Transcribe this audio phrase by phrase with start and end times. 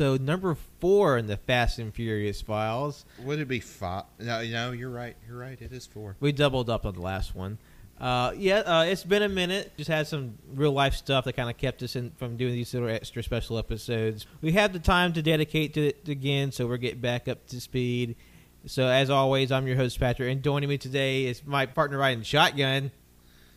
[0.00, 3.04] Episode number four in the Fast and Furious files.
[3.22, 4.04] Would it be five?
[4.18, 5.14] No, no, you're right.
[5.28, 5.60] You're right.
[5.60, 6.16] It is four.
[6.20, 7.58] We doubled up on the last one.
[8.00, 9.76] Uh, yeah, uh, it's been a minute.
[9.76, 12.72] Just had some real life stuff that kind of kept us in, from doing these
[12.72, 14.26] little extra special episodes.
[14.40, 17.60] We have the time to dedicate to it again, so we're getting back up to
[17.60, 18.16] speed.
[18.64, 22.22] So, as always, I'm your host, Patrick, and joining me today is my partner riding
[22.22, 22.90] shotgun.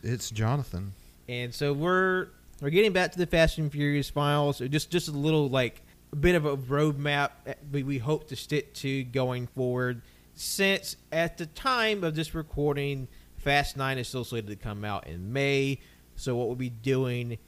[0.02, 0.92] It's Jonathan.
[1.26, 2.28] And so we're
[2.60, 4.58] we're getting back to the Fast and Furious files.
[4.58, 5.80] Just just a little like
[6.14, 7.30] a bit of a roadmap
[7.72, 10.00] we, we hope to stick to going forward.
[10.34, 15.08] Since at the time of this recording, Fast Nine is still slated to come out
[15.08, 15.80] in May.
[16.14, 17.38] So what we'll be doing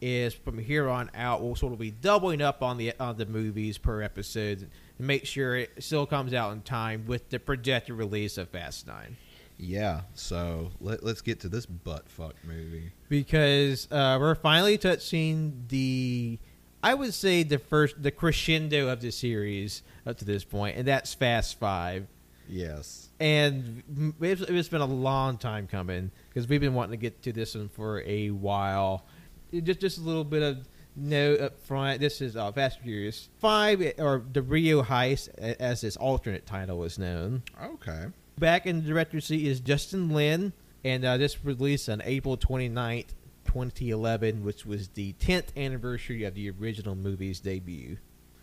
[0.00, 3.26] is from here on out, we'll sort of be doubling up on the on the
[3.26, 7.96] movies per episode and make sure it still comes out in time with the projected
[7.96, 9.16] release of Fast Nine.
[9.58, 10.02] Yeah.
[10.14, 12.92] So let, let's get to this butt fuck movie.
[13.08, 16.38] because uh, we're finally touching the
[16.82, 20.86] I would say the first the crescendo of the series up to this point, and
[20.88, 22.06] that's Fast Five.
[22.48, 23.08] Yes.
[23.20, 27.32] And it's, it's been a long time coming because we've been wanting to get to
[27.32, 29.06] this one for a while.
[29.52, 32.00] It- Just just a little bit of note up front.
[32.00, 36.82] This is uh, Fast and Furious Five, or the Rio Heist, as its alternate title
[36.84, 37.42] is known.
[37.62, 38.06] Okay.
[38.38, 40.52] Back in the director's seat is Justin Lin,
[40.84, 43.06] and uh, this released on April 29th,
[43.52, 47.98] 2011, which was the 10th anniversary of the original movie's debut.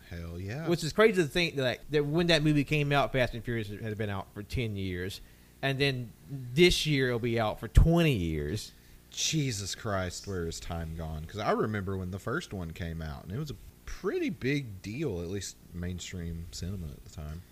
[0.08, 0.68] Hell yeah.
[0.68, 3.44] Which is crazy to think that, like, that when that movie came out, Fast and
[3.44, 5.20] Furious had been out for 10 years,
[5.62, 8.72] and then this year it'll be out for 20 years.
[9.10, 11.22] Jesus Christ, where is time gone?
[11.22, 14.82] Because I remember when the first one came out, and it was a pretty big
[14.82, 17.42] deal, at least mainstream cinema at the time.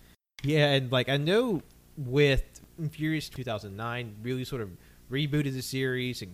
[0.41, 1.61] Yeah, and like I know
[1.97, 2.43] with
[2.91, 4.69] Furious 2009 really sort of
[5.11, 6.33] rebooted the series and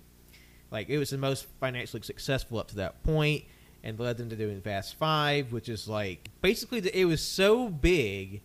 [0.72, 3.44] like it was the most financially successful up to that point
[3.84, 8.42] and led them to doing Fast 5, which is like basically it was so big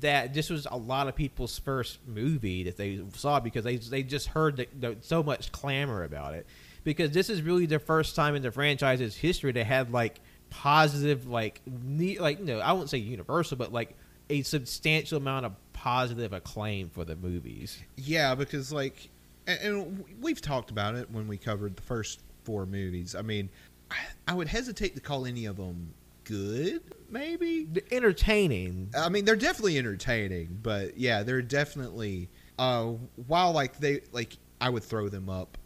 [0.00, 4.02] that this was a lot of people's first movie that they saw because they they
[4.02, 6.46] just heard the, the, so much clamor about it
[6.84, 10.20] because this is really the first time in the franchise's history that had like
[10.50, 13.96] positive like ne- like no I wouldn't say universal but like
[14.30, 17.78] a substantial amount of positive acclaim for the movies.
[17.96, 19.10] Yeah, because like,
[19.48, 23.16] and, and we've talked about it when we covered the first four movies.
[23.16, 23.50] I mean,
[23.90, 23.96] I,
[24.28, 25.92] I would hesitate to call any of them
[26.24, 26.82] good.
[27.10, 28.90] Maybe entertaining.
[28.96, 32.28] I mean, they're definitely entertaining, but yeah, they're definitely.
[32.58, 32.94] Uh,
[33.26, 35.56] while like they like, I would throw them up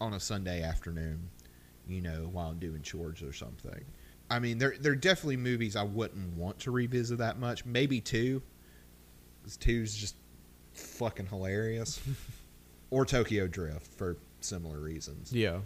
[0.00, 1.30] on a Sunday afternoon,
[1.88, 3.84] you know, while I'm doing chores or something.
[4.30, 7.64] I mean, they're they're definitely movies I wouldn't want to revisit that much.
[7.64, 8.42] Maybe two,
[9.42, 10.16] because two's just
[10.72, 12.00] fucking hilarious,
[12.94, 15.32] or Tokyo Drift for similar reasons.
[15.32, 15.58] Yeah.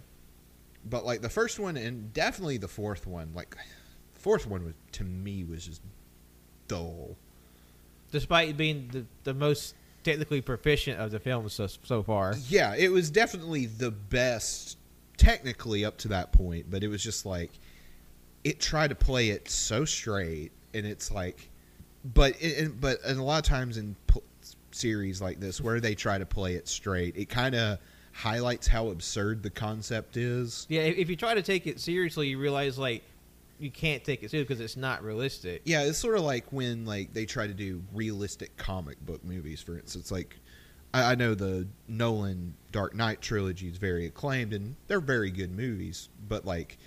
[0.87, 3.55] But like the first one and definitely the fourth one, like
[4.15, 5.83] the fourth one was to me was just
[6.69, 7.17] dull.
[8.11, 9.75] Despite being the, the most
[10.05, 12.35] technically proficient of the films so, so far.
[12.49, 14.79] Yeah, it was definitely the best
[15.19, 17.51] technically up to that point, but it was just like
[18.43, 21.51] it tried to play it so straight, and it's like,
[22.07, 23.97] but it, but and a lot of times in
[24.79, 27.79] series like this where they try to play it straight, it kind of
[28.13, 30.67] highlights how absurd the concept is.
[30.69, 33.03] Yeah, if, you try to take it seriously, you realize like
[33.59, 35.63] you can't take it seriously because it's not realistic.
[35.65, 39.61] Yeah, it's sort of like when like they try to do realistic comic book movies.
[39.63, 40.37] For instance, like
[40.93, 45.57] I, I know the Nolan Dark Knight trilogy is very acclaimed, and they're very good
[45.57, 46.09] movies.
[46.29, 46.79] But like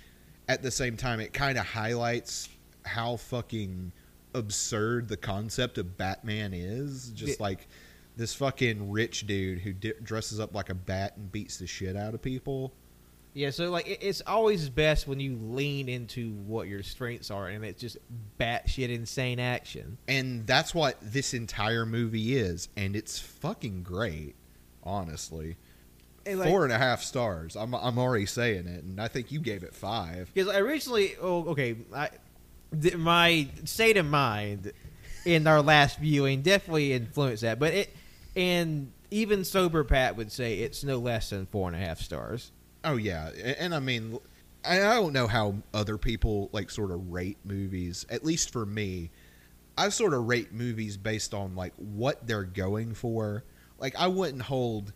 [0.48, 2.48] at the same time, it kind of highlights
[2.84, 3.92] how fucking
[4.34, 7.10] absurd the concept of Batman is.
[7.10, 7.44] Just Yeah.
[7.44, 7.68] like
[8.16, 11.96] this fucking rich dude who di- dresses up like a bat and beats the shit
[11.96, 12.72] out of people.
[13.34, 17.48] Yeah, so like it, it's always best when you lean into what your strengths are,
[17.48, 17.96] and it's just
[18.38, 19.96] batshit insane action.
[20.06, 24.34] And that's what this entire movie is, and it's fucking great,
[24.82, 25.56] honestly.
[26.26, 27.56] And, like- Four and a half stars.
[27.56, 30.30] I'm I'm already saying it, and I think you gave it five.
[30.34, 32.10] Because I originally, oh, okay, I,
[32.96, 34.72] my state of mind
[35.24, 37.58] in our last viewing definitely influenced that.
[37.58, 37.96] But it,
[38.34, 42.50] and even sober Pat would say it's no less than four and a half stars.
[42.84, 44.18] Oh yeah, and, and I mean,
[44.64, 48.06] I, I don't know how other people like sort of rate movies.
[48.10, 49.10] At least for me,
[49.76, 53.44] I sort of rate movies based on like what they're going for.
[53.78, 54.92] Like I wouldn't hold.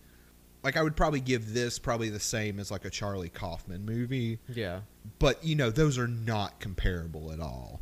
[0.67, 4.41] Like I would probably give this probably the same as like a Charlie Kaufman movie,
[4.53, 4.81] Yeah.
[5.21, 7.81] but you know those are not comparable at all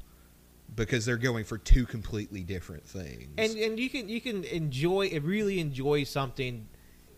[0.77, 3.29] because they're going for two completely different things.
[3.39, 6.69] And and you can you can enjoy it really enjoy something,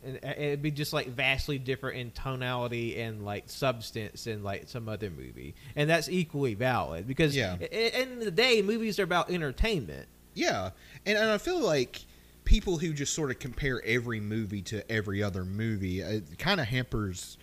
[0.05, 4.89] and it'd be just like vastly different in tonality and like substance than like some
[4.89, 7.55] other movie, and that's equally valid because Yeah.
[7.55, 10.07] at the end of the day, movies are about entertainment.
[10.33, 10.71] Yeah,
[11.05, 12.03] and, and I feel like
[12.47, 16.61] people who just sort of compare every movie to every other movie uh, it kind
[16.61, 17.37] of hampers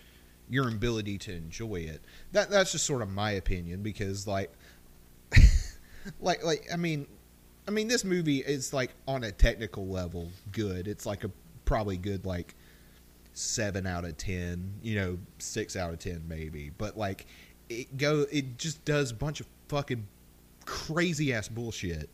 [0.48, 2.02] your ability to enjoy it.
[2.32, 4.52] That that's just sort of my opinion because like
[6.20, 7.06] like like I mean
[7.68, 10.88] I mean this movie is like on a technical level good.
[10.88, 11.30] It's like a
[11.64, 12.54] probably good like
[13.32, 16.70] 7 out of 10, you know, 6 out of 10 maybe.
[16.76, 17.26] But like
[17.68, 20.06] it go it just does a bunch of fucking
[20.66, 22.10] crazy ass bullshit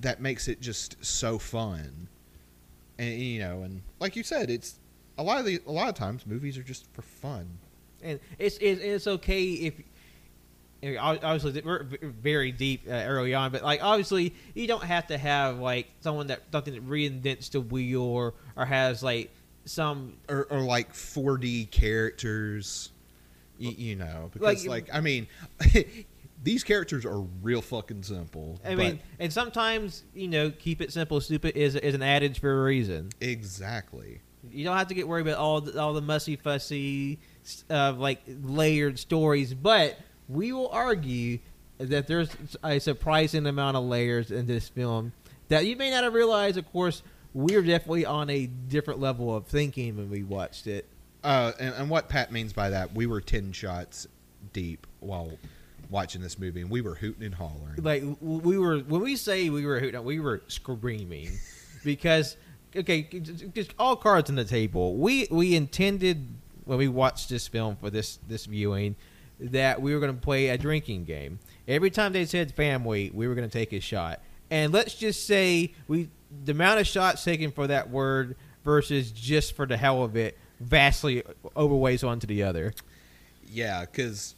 [0.00, 2.08] that makes it just so fun.
[2.98, 4.78] And you know, and like you said, it's
[5.18, 7.46] a lot of the a lot of times movies are just for fun.
[8.02, 9.74] and it's it's, it's okay if
[10.82, 14.84] I mean, ob- obviously we're very deep uh, early on, but like obviously you don't
[14.84, 19.30] have to have like someone that something that reinvents the wheel or, or has like
[19.64, 22.90] some Or, or like 4D characters,
[23.58, 25.26] you, you know, because Like- like, I mean,
[26.46, 28.60] these characters are real fucking simple.
[28.64, 32.60] I mean, and sometimes you know, keep it simple, stupid is is an adage for
[32.60, 33.10] a reason.
[33.20, 34.20] exactly.
[34.48, 37.18] You don't have to get worried about all the, all the mussy fussy,
[37.68, 39.54] uh, like layered stories.
[39.54, 39.98] But
[40.28, 41.40] we will argue
[41.78, 42.30] that there's
[42.62, 45.12] a surprising amount of layers in this film
[45.48, 46.58] that you may not have realized.
[46.58, 47.02] Of course,
[47.34, 50.86] we're definitely on a different level of thinking when we watched it.
[51.24, 54.06] Uh, and, and what Pat means by that, we were ten shots
[54.52, 55.32] deep while
[55.90, 57.76] watching this movie, and we were hooting and hollering.
[57.82, 61.30] like we were when we say we were hooting, we were screaming
[61.84, 62.36] because
[62.74, 64.96] okay, just- all cards on the table.
[64.96, 66.28] We we intended
[66.64, 68.96] when we watched this film for this this viewing
[69.38, 71.38] that we were going to play a drinking game.
[71.68, 74.20] Every time they said family, we were going to take a shot.
[74.50, 76.08] And let's just say we
[76.44, 80.38] the amount of shots taken for that word versus just for the hell of it
[80.60, 81.22] vastly
[81.56, 82.72] overweighs one to the other.
[83.48, 84.34] Yeah, because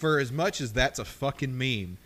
[0.00, 1.98] for as much as that's a fucking meme,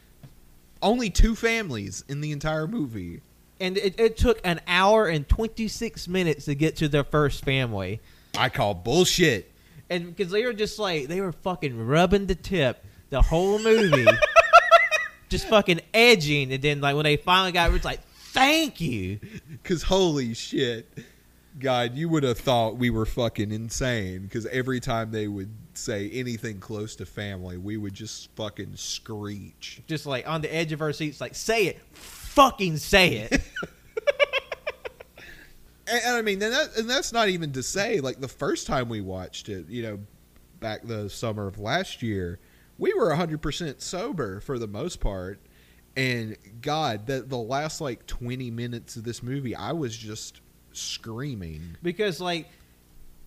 [0.83, 3.23] only two families in the entire movie.
[3.61, 8.01] And it, it took an hour and 26 minutes to get to their first family.
[8.37, 9.51] I call bullshit.
[9.89, 14.07] And because they were just like, they were fucking rubbing the tip the whole movie.
[15.29, 16.53] just fucking edging.
[16.53, 18.03] And then, like, when they finally got it, it's like,
[18.33, 19.21] thank you.
[19.51, 20.99] Because holy shit,
[21.61, 24.23] God, you would have thought we were fucking insane.
[24.23, 29.83] Because every time they would say anything close to family, we would just fucking screech.
[29.87, 31.81] Just like on the edge of our seats, like, say it.
[31.93, 33.43] Fucking say it.
[35.87, 38.67] And, and I mean, and, that, and that's not even to say like the first
[38.67, 39.99] time we watched it, you know,
[40.61, 42.39] back the summer of last year,
[42.79, 45.41] we were 100% sober for the most part.
[45.97, 50.41] And God, the, the last like 20 minutes of this movie, I was just
[50.73, 51.77] screaming.
[51.83, 52.49] because, like,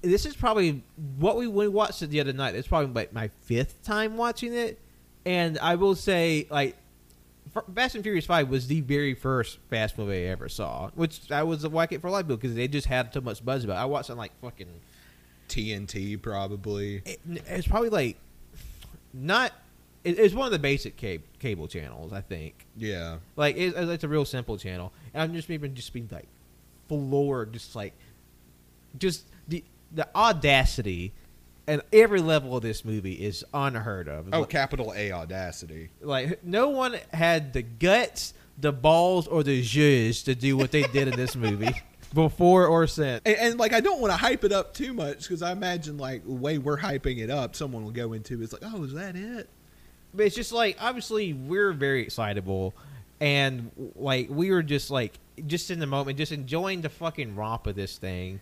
[0.09, 0.83] this is probably
[1.17, 2.55] what we, we watched it the other night.
[2.55, 4.79] It's probably like my fifth time watching it.
[5.25, 6.77] And I will say, like,
[7.73, 11.43] Fast and Furious Five was the very first fast movie I ever saw, which I
[11.43, 13.77] was a whack it for life because they just had so much buzz about.
[13.77, 13.81] it.
[13.81, 14.67] I watched it on, like fucking.
[15.49, 17.01] TNT, probably.
[17.05, 18.17] It, it's probably like
[19.13, 19.53] not.
[20.03, 22.65] It, it's one of the basic cable cable channels, I think.
[22.75, 23.17] Yeah.
[23.35, 26.27] Like it, it's a real simple channel, and I'm just even just being like
[26.87, 27.93] floored, just like
[28.97, 29.25] just
[29.91, 31.13] the audacity
[31.67, 34.29] and every level of this movie is unheard of.
[34.31, 35.89] Oh, Like- capital A audacity.
[36.01, 40.83] like no one had the guts, the balls, or the zhuzh to do what they
[40.83, 41.69] did in this movie
[42.13, 43.21] before or since.
[43.25, 45.97] And, and like, I don't want to hype it up too much because I imagine
[45.97, 48.93] like the way we're hyping it up, someone will go into it's like, oh, is
[48.93, 49.49] that it?
[50.13, 52.73] But it's just like obviously we're very excitable,
[53.19, 57.67] and like we were just like just in the moment, just enjoying the fucking romp
[57.67, 58.39] of this thing.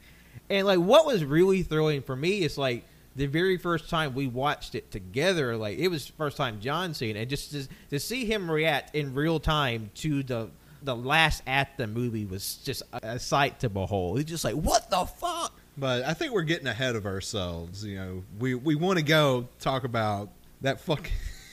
[0.49, 2.85] And like what was really thrilling for me is like
[3.15, 7.15] the very first time we watched it together, like it was first time John seeing
[7.15, 10.49] it, and just to, to see him react in real time to the
[10.83, 14.17] the last act of the movie was just a, a sight to behold.
[14.17, 15.57] He's just like, what the fuck?
[15.77, 17.83] But I think we're getting ahead of ourselves.
[17.83, 20.29] You know, we we want to go talk about
[20.61, 21.11] that fucking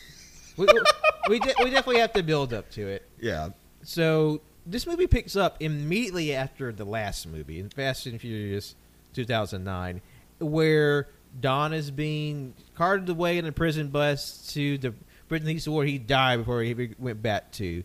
[0.57, 0.81] we, we,
[1.29, 3.09] we, de- we definitely have to build up to it.
[3.21, 3.49] yeah.
[3.85, 8.77] So this movie picks up immediately after the last movie, in Fast and Furious
[9.15, 10.01] 2009,
[10.39, 11.09] where
[11.41, 14.95] Dom is being carted away in a prison bus to the
[15.29, 17.83] prison he swore he died before he went back to.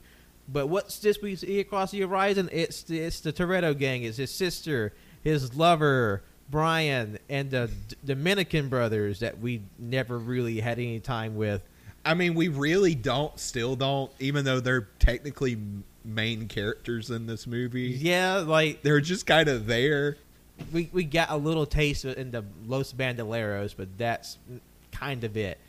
[0.49, 2.49] But what's this we see across the horizon?
[2.51, 4.03] It's the, it's the Toretto gang.
[4.03, 4.93] It's his sister,
[5.23, 11.35] his lover, Brian, and the D- Dominican brothers that we never really had any time
[11.35, 11.61] with.
[12.05, 15.57] I mean, we really don't, still don't, even though they're technically
[16.05, 17.97] main characters in this movie.
[17.99, 20.15] Yeah, like They're just kind of there.
[20.71, 24.37] We we got a little taste in the Los Bandoleros, but that's
[24.91, 25.59] kind of it.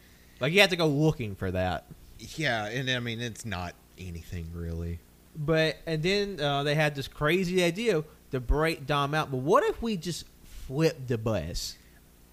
[0.41, 1.87] Like you have to go looking for that.
[2.19, 4.99] Yeah, and I mean, it's not anything really.
[5.37, 9.31] But and then uh, they had this crazy idea to break Dom out.
[9.31, 11.77] But what if we just flip the bus?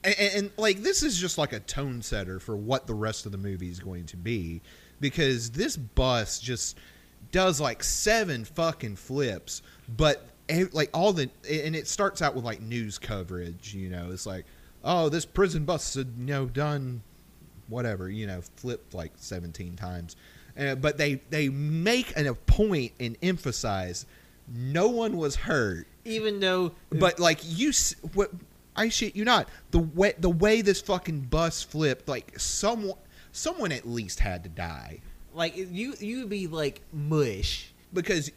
[0.06, 3.26] and, and, and, like this is just like a tone setter for what the rest
[3.26, 4.62] of the movie is going to be
[5.00, 6.78] because this bus just
[7.32, 9.62] does like seven fucking flips
[9.98, 10.28] but
[10.74, 14.46] like all the and it starts out with like news coverage you know it's like
[14.84, 17.02] oh this prison bus you know done
[17.68, 20.16] whatever you know flipped like 17 times
[20.60, 24.06] uh, but they they make an, a point and emphasize
[24.48, 28.30] no one was hurt Even though, but like you, s- what
[28.76, 29.50] I shit you not.
[29.72, 32.98] The way the way this fucking bus flipped, like someone
[33.32, 35.00] someone at least had to die
[35.34, 37.72] like you you'd be like mush.
[37.92, 38.32] because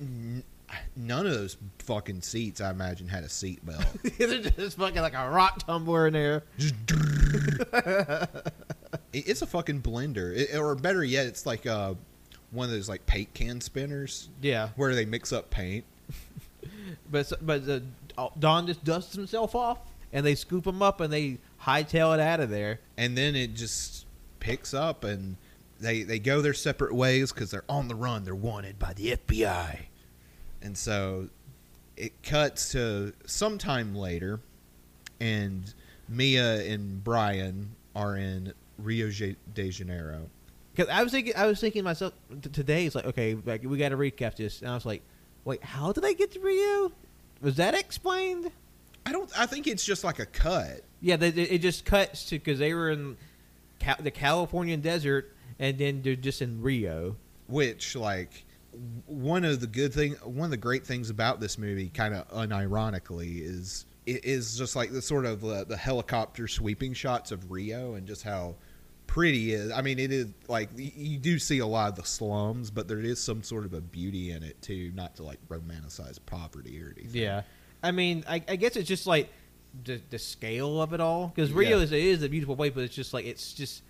[0.97, 3.85] none of those fucking seats, I imagine, had a seat belt.
[4.19, 6.43] They're just fucking like a rock tumbler in there.
[9.13, 11.95] It's a fucking blender, It- or better yet, it's like uh,
[12.51, 15.85] one of those like paint can spinners Yeah, where they mix up paint.
[17.11, 19.79] but but uh, Dom just dusts himself off,
[20.13, 22.81] and they scoop him up and they hightail it out of there.
[22.97, 24.07] and then it just
[24.41, 25.37] picks up and
[25.81, 29.17] they they go their separate ways because they're on the run they're wanted by the
[29.27, 29.79] fbi
[30.63, 31.29] and so
[31.97, 34.41] it cuts to sometime later
[35.21, 35.75] and
[36.09, 40.29] mia and brian are in rio de janeiro
[40.75, 42.87] Because I was thinking, I was thinking myself t- today.
[42.87, 45.03] It's like, okay, like we got to recap this, and I was like,
[45.45, 46.93] wait, how did they get to Rio?
[47.43, 48.51] Was that explained?
[49.07, 52.27] i don't i think it's just like a cut Yeah, they, they- it just cuts
[52.27, 53.17] to because they were in
[53.81, 57.17] Ca- the Californian desert, and then they're just in Rio.
[57.49, 58.45] which like
[59.07, 62.29] one of the good thing one of the great things about this movie kind of
[62.29, 67.51] unironically is it is just like the sort of uh, the helicopter sweeping shots of
[67.51, 68.55] rio and just how
[69.07, 69.73] pretty it is.
[69.73, 73.01] I mean it is like you do see a lot of the slums but there
[73.01, 76.95] is some sort of a beauty in it too not to like romanticize poverty or
[76.97, 77.21] anything.
[77.23, 77.43] Yeah,
[77.83, 79.31] I mean, I, I guess it's just like
[79.85, 81.85] the the scale of it all because Rio Yeah.
[81.85, 83.83] is it is a beautiful place, but it's just like it's just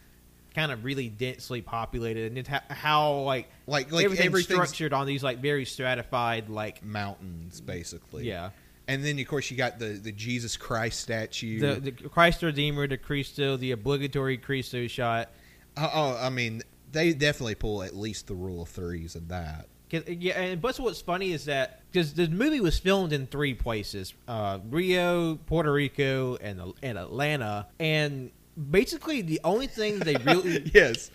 [0.54, 5.06] kind of really densely populated, and it's how, how like like like everything's structured on
[5.06, 8.50] these like very stratified like mountains basically yeah.
[8.86, 12.86] and then of course you got the the jesus christ statue The, the Christ Redeemer,
[12.86, 15.30] the Cristo, the obligatory Cristo shot.
[15.76, 16.62] oh, oh i mean
[16.92, 19.66] they definitely pull at least the rule of threes in that.
[19.90, 24.12] Yeah, and but what's funny is that because the movie was filmed in three places:
[24.26, 27.68] uh, Rio, Puerto Rico, and and Atlanta.
[27.80, 28.30] And
[28.70, 31.10] basically, the only thing they really yes,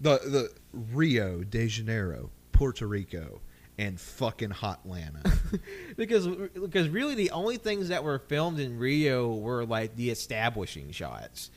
[0.00, 3.40] the the Rio de Janeiro, Puerto Rico,
[3.78, 5.60] and fucking Hotlanta.
[5.96, 10.90] because because really the only things that were filmed in Rio were like the establishing
[10.90, 11.50] shots.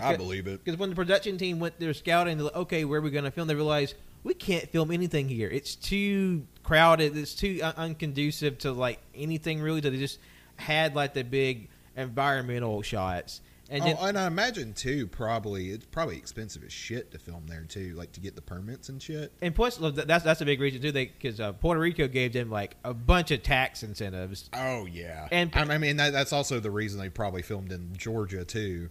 [0.00, 0.64] I believe it.
[0.64, 3.24] Because when the production team went there scouting, they're like, okay, where are we going
[3.24, 3.48] to film?
[3.48, 5.48] They realized we can't film anything here.
[5.48, 7.16] It's too crowded.
[7.16, 9.82] It's too un- unconducive to like anything really.
[9.82, 10.20] So they just
[10.56, 13.40] had like the big environmental shots.
[13.72, 17.62] And oh, and I imagine too, probably it's probably expensive as shit to film there
[17.68, 19.32] too, like to get the permits and shit.
[19.40, 20.92] and plus, that's that's a big reason too.
[20.92, 24.50] Because uh, Puerto Rico gave them like a bunch of tax incentives.
[24.52, 28.44] Oh yeah, And- I mean that, that's also the reason they probably filmed in Georgia
[28.44, 28.90] too.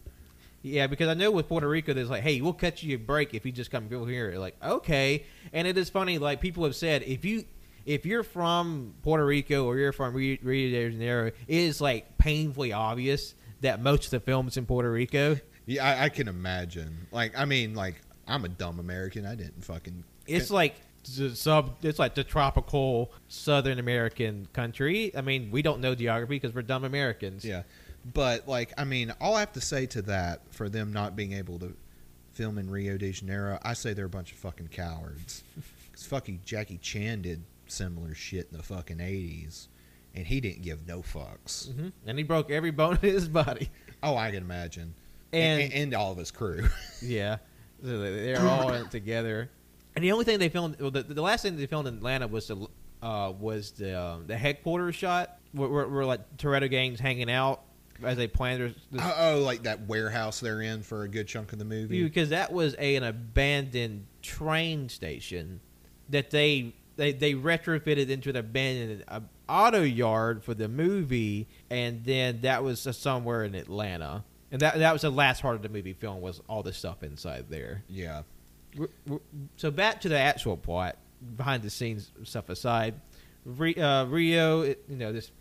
[0.61, 3.33] Yeah, because I know with Puerto Rico, there's like, hey, we'll cut you a break
[3.33, 4.33] if you just come over here.
[4.37, 6.17] Like, okay, and it is funny.
[6.17, 7.43] Like people have said, if you
[7.85, 12.71] if you're from Puerto Rico or you're from Rio de Janeiro, it is like painfully
[12.73, 15.37] obvious that most of the films in Puerto Rico.
[15.65, 17.07] Yeah, I, I can imagine.
[17.11, 19.25] Like, I mean, like I'm a dumb American.
[19.25, 20.03] I didn't fucking.
[20.27, 20.75] It's like
[21.17, 21.75] the sub.
[21.83, 25.11] It's like the tropical Southern American country.
[25.15, 27.43] I mean, we don't know geography because we're dumb Americans.
[27.43, 27.63] Yeah,
[28.13, 31.33] but like I mean, all I have to say to that for them not being
[31.33, 31.73] able to
[32.33, 35.43] film in Rio de Janeiro, I say they're a bunch of fucking cowards.
[35.91, 39.67] Because fucking Jackie Chan did similar shit in the fucking eighties,
[40.15, 41.71] and he didn't give no fucks.
[41.73, 43.69] hmm And he broke every bone in his body.
[44.01, 44.93] Oh, I can imagine.
[45.33, 46.67] And- and, and all of his crew.
[47.01, 47.37] Yeah,
[47.81, 49.49] they're all together.
[49.95, 52.27] And the only thing they filmed, well, the, the last thing they filmed in Atlanta
[52.27, 52.67] was the
[53.01, 57.61] uh, was the um, the headquarters shot where, where, where like Toretto gangs hanging out
[58.03, 61.27] as they planned their, this, oh, oh, like that warehouse they're in for a good
[61.27, 62.01] chunk of the movie.
[62.03, 65.59] because that was a, an abandoned train station
[66.09, 72.03] that they they, they retrofitted into an abandoned uh, auto yard for the movie, and
[72.05, 74.23] then that was somewhere in Atlanta.
[74.51, 77.03] And that that was the last part of the movie film was all the stuff
[77.03, 77.83] inside there.
[77.87, 78.23] Yeah.
[79.57, 80.97] So back to the actual plot,
[81.37, 82.95] behind the scenes stuff aside,
[83.47, 85.31] uh, Rio, you know, this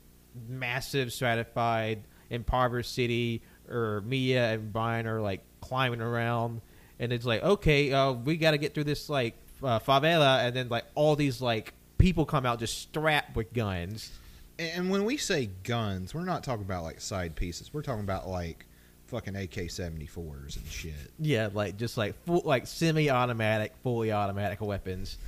[0.48, 6.60] massive, stratified, impoverished city, or Mia and Brian are like climbing around,
[6.98, 10.54] and it's like, okay, uh, we got to get through this like uh, favela, and
[10.54, 14.12] then like all these like people come out just strapped with guns.
[14.58, 17.72] And when we say guns, we're not talking about like side pieces.
[17.72, 18.64] We're talking about like
[19.06, 20.92] fucking AK 74s and shit.
[21.18, 25.18] Yeah, like just like full, like semi-automatic, fully automatic weapons.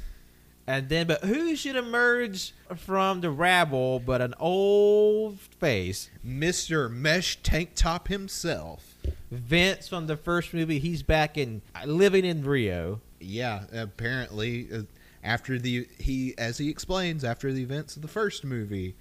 [0.66, 6.10] And then, but who should emerge from the rabble but an old face?
[6.24, 6.90] Mr.
[6.90, 8.94] Mesh Tank Top himself.
[9.30, 10.78] Vince from the first movie.
[10.78, 13.00] He's back in living in Rio.
[13.20, 14.82] Yeah, apparently uh,
[15.22, 18.96] after the he as he explains after the events of the first movie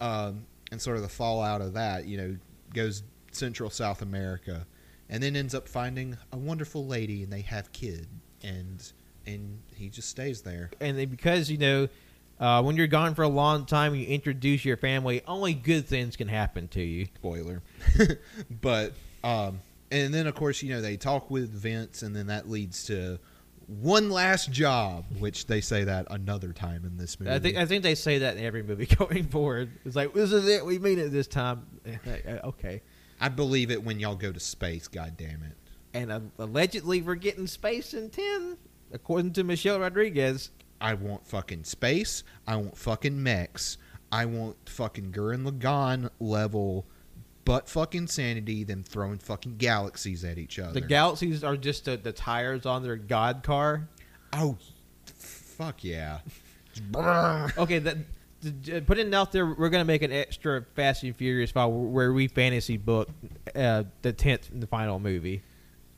[0.00, 2.36] um, and sort of the fallout of that, you know,
[2.74, 4.66] goes Central South America
[5.08, 8.06] and then ends up finding a wonderful lady and they have kid
[8.42, 8.92] and
[9.26, 10.70] and he just stays there.
[10.80, 11.88] And then because you know,
[12.38, 15.22] uh, when you're gone for a long time, you introduce your family.
[15.26, 17.06] Only good things can happen to you.
[17.16, 17.62] spoiler
[18.60, 18.92] but
[19.24, 19.60] um
[19.90, 23.18] and then of course you know they talk with vince and then that leads to
[23.68, 27.66] one last job which they say that another time in this movie I think I
[27.66, 29.70] think they say that in every movie going forward.
[29.84, 30.64] It's like this is it.
[30.64, 31.66] We mean it this time.
[32.44, 32.80] okay.
[33.20, 35.56] I believe it when y'all go to space god damn it
[35.92, 38.56] And uh, allegedly, we're getting space in ten,
[38.92, 40.50] according to Michelle Rodriguez.
[40.80, 43.76] i want fucking space i want fucking mechs
[44.12, 46.86] i want fucking gurren lagann level
[47.48, 51.96] butt fucking sanity them throwing fucking galaxies at each other The galaxies are just the,
[51.96, 53.88] the tires on their god car.
[54.32, 54.56] oh
[55.06, 56.20] fuck yeah
[57.58, 57.96] Okay, that.
[58.62, 62.12] th- Putting it out there, we're gonna make an extra Fast and Furious file where
[62.12, 63.08] we fantasy book
[63.56, 65.42] uh, the tenth and the final movie.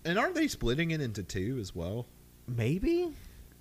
[0.07, 2.07] and aren't they splitting it into two as well
[2.49, 3.13] Maybe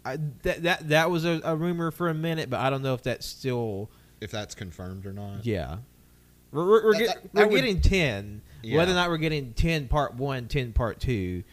[0.05, 2.93] I, that that that was a, a rumor for a minute, but I don't know
[2.93, 5.79] if that's still if that's confirmed or not yeah.
[6.51, 8.41] We're we're, we're, That- get, that- we're would- getting ten.
[8.61, 8.77] Yeah.
[8.77, 11.43] Whether or not we're getting ten part one, 10 part two,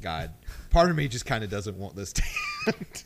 [0.00, 0.30] God,
[0.70, 2.22] part of me just kind of doesn't want this to
[2.68, 3.04] end.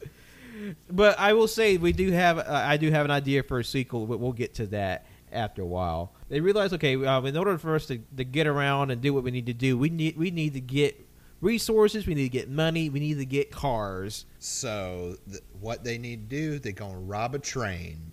[0.91, 3.65] but I will say we do have uh, I do have an idea for a
[3.65, 6.13] sequel, but we'll get to that after a while.
[6.29, 9.25] They realize okay, uh, in order for us to, to get around and do what
[9.25, 11.05] we need to do, we need we need to get
[11.41, 14.25] resources, we need to get money, we need to get cars.
[14.39, 18.13] so, th- what they need to do, they're going to rob a train.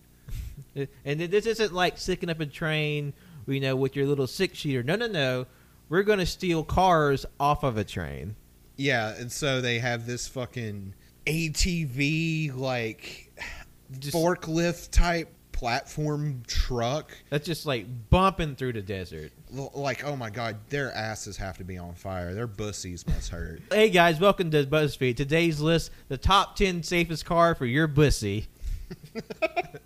[0.76, 3.14] And th- this isn't like sticking up a train,
[3.48, 4.84] you know, with your little six sheeter.
[4.84, 5.46] No, no, no.
[5.90, 8.36] We're going to steal cars off of a train.
[8.78, 10.96] Yeah, and so they have this fucking
[11.28, 13.32] ATV, like,
[14.00, 17.12] Just- forklift type platform truck.
[17.30, 19.32] That's just like bumping through the desert.
[19.52, 22.34] Like, oh my god, their asses have to be on fire.
[22.34, 23.62] Their bussies must hurt.
[23.72, 25.16] Hey guys, welcome to BuzzFeed.
[25.16, 28.48] Today's list: the top ten safest car for your bussy.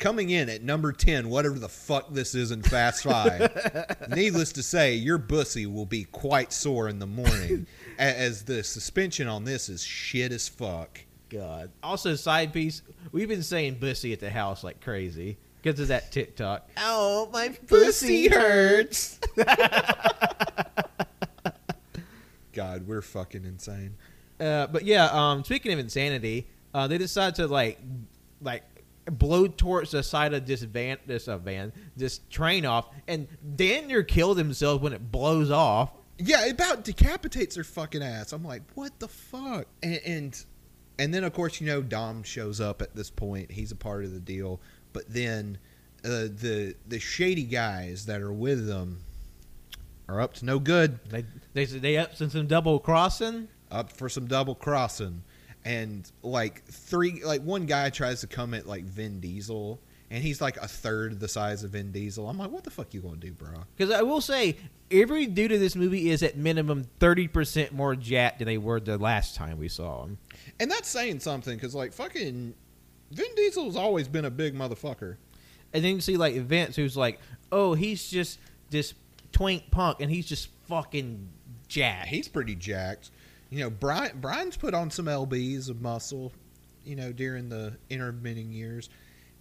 [0.00, 4.08] Coming in at number 10, whatever the fuck this is in Fast Five.
[4.08, 7.66] Needless to say, your bussy will be quite sore in the morning,
[7.98, 11.00] as the suspension on this is shit as fuck.
[11.28, 11.70] God.
[11.82, 12.80] Also, side piece:
[13.12, 16.70] we've been saying bussy at the house like crazy because of that TikTok.
[16.78, 19.20] Oh, my bussy hurts.
[22.54, 23.96] God, we're fucking insane.
[24.40, 27.78] Uh, but yeah, um, speaking of insanity, uh, they decided to like,
[28.40, 28.64] like
[29.06, 33.86] blow towards the side of this van, this uh, van, this train off, and damn
[33.86, 35.90] near killed himself when it blows off.
[36.18, 38.32] Yeah, it about decapitates their fucking ass.
[38.32, 39.66] I'm like, what the fuck?
[39.82, 40.44] And, and
[40.98, 43.50] and then of course you know Dom shows up at this point.
[43.50, 44.60] He's a part of the deal.
[44.92, 45.58] But then
[46.04, 49.00] uh, the the shady guys that are with them
[50.08, 50.98] are up to no good.
[51.08, 53.48] They they they up to some double crossing.
[53.70, 55.22] Up for some double crossing.
[55.64, 59.78] And like three, like one guy tries to come at like Vin Diesel,
[60.10, 62.28] and he's like a third the size of Vin Diesel.
[62.28, 63.50] I'm like, what the fuck you gonna do, bro?
[63.76, 64.56] Because I will say,
[64.90, 68.80] every dude in this movie is at minimum thirty percent more jacked than they were
[68.80, 70.18] the last time we saw them.
[70.58, 72.54] And that's saying something because like fucking
[73.12, 75.16] Vin Diesel's always been a big motherfucker.
[75.74, 77.20] and then you see like Vince, who's like,
[77.52, 78.38] oh, he's just
[78.70, 78.94] this
[79.32, 81.28] twink punk, and he's just fucking
[81.68, 82.08] jacked.
[82.08, 83.10] He's pretty jacked.
[83.50, 86.32] You know, Brian Brian's put on some lbs of muscle.
[86.84, 88.88] You know, during the intermitting years,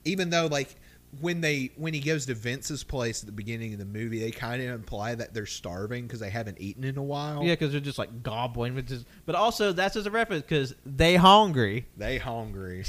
[0.04, 0.76] even though like
[1.22, 4.32] when they when he goes to Vince's place at the beginning of the movie, they
[4.32, 7.44] kind of imply that they're starving because they haven't eaten in a while.
[7.44, 10.76] yeah, because they're just like gobbling, which is, but also that's as a reference because
[10.86, 12.84] they hungry they hungry.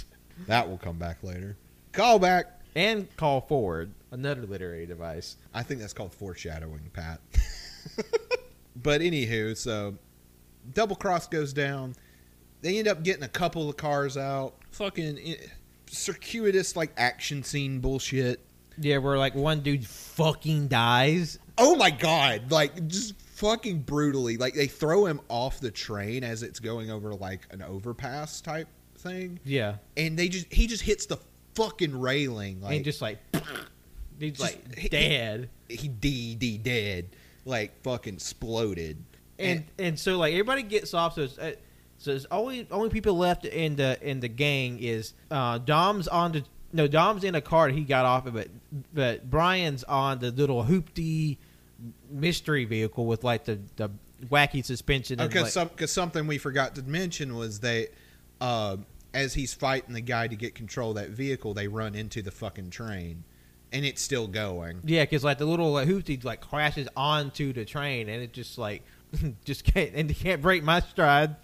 [0.47, 1.57] That will come back later.
[1.93, 2.61] Call back.
[2.75, 5.37] and call forward another literary device.
[5.55, 7.21] I think that's called foreshadowing, Pat.
[8.77, 9.97] but anywho, so
[10.75, 11.95] double cross goes down.
[12.63, 14.55] They end up getting a couple of cars out.
[14.73, 15.35] Fucking eh,
[15.87, 18.41] circuitous like action scene bullshit.
[18.79, 21.39] Yeah, where like one dude fucking dies.
[21.59, 22.51] Oh my god!
[22.51, 24.37] Like just fucking brutally.
[24.37, 28.69] Like they throw him off the train as it's going over like an overpass type
[28.97, 31.19] thing, Yeah, and they just he just hits the
[31.55, 32.61] fucking railing.
[32.61, 33.19] Like and just like
[34.19, 35.49] He's like he- dead.
[35.69, 37.09] he D D dead,
[37.45, 39.03] like fucking exploded.
[39.41, 41.15] And and so like everybody gets off.
[41.15, 41.53] So it's, uh,
[41.99, 46.33] so it's only only people left in the in the gang is uh, Dom's on
[46.33, 48.49] the no Dom's in a car that he got off of, but
[48.93, 51.39] but Brian's on the little hoopty
[52.11, 53.91] mystery vehicle with like the the
[54.29, 55.19] wacky suspension.
[55.19, 57.89] Because like- some, cause something we forgot to mention was that.
[58.41, 58.77] uh,
[59.13, 62.31] as he's fighting the guy to get control of that vehicle, they run into the
[62.31, 63.25] fucking train,
[63.73, 64.81] and it's still going.
[64.85, 68.57] yeah, because like the little like, hoopty like crashes onto the train and it just
[68.57, 68.85] like
[69.45, 71.37] just can't and can't break my stride.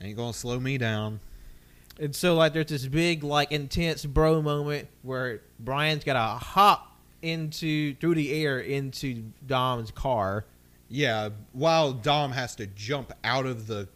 [0.00, 1.20] Ain't gonna slow me down.
[1.98, 6.96] And so like there's this big like intense bro moment where Brian's got to hop
[7.22, 10.44] into through the air into Dom's car.
[10.88, 13.88] Yeah, while Dom has to jump out of the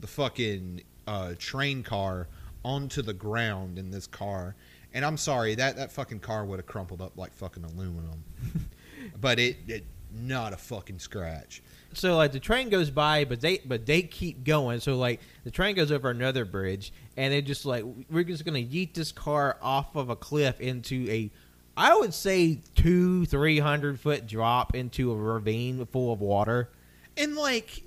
[0.00, 2.26] the fucking uh, train car
[2.64, 4.56] onto the ground in this car.
[4.92, 8.24] And I'm sorry, that, that fucking car would have crumpled up like fucking aluminum.
[9.20, 11.62] but it, it not a fucking scratch.
[11.96, 14.80] So like the train goes by, but they but they keep going.
[14.80, 18.58] So like the train goes over another bridge, and they're just like we're just gonna
[18.58, 21.30] yeet this car off of a cliff into a,
[21.76, 26.70] I would say two three hundred foot drop into a ravine full of water.
[27.16, 27.82] And like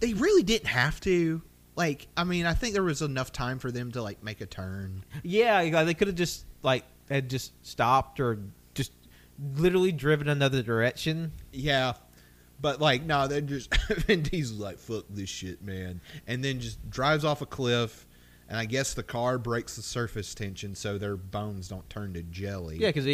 [0.00, 1.40] they really didn't have to.
[1.74, 4.46] Like, I mean, I think there was enough time for them to like make a
[4.46, 5.04] turn.
[5.22, 8.40] Yeah, like, they could have just like had just stopped or
[8.74, 8.92] just
[9.54, 11.32] literally driven another direction.
[11.52, 11.94] Yeah.
[12.62, 13.74] But like, no, they just
[14.06, 16.00] Vin Diesel's like, fuck this shit, man.
[16.26, 18.06] And then just drives off a cliff
[18.52, 22.22] and I guess the car breaks the surface tension so their bones don't turn to
[22.22, 22.76] jelly.
[22.76, 23.06] Yeah, because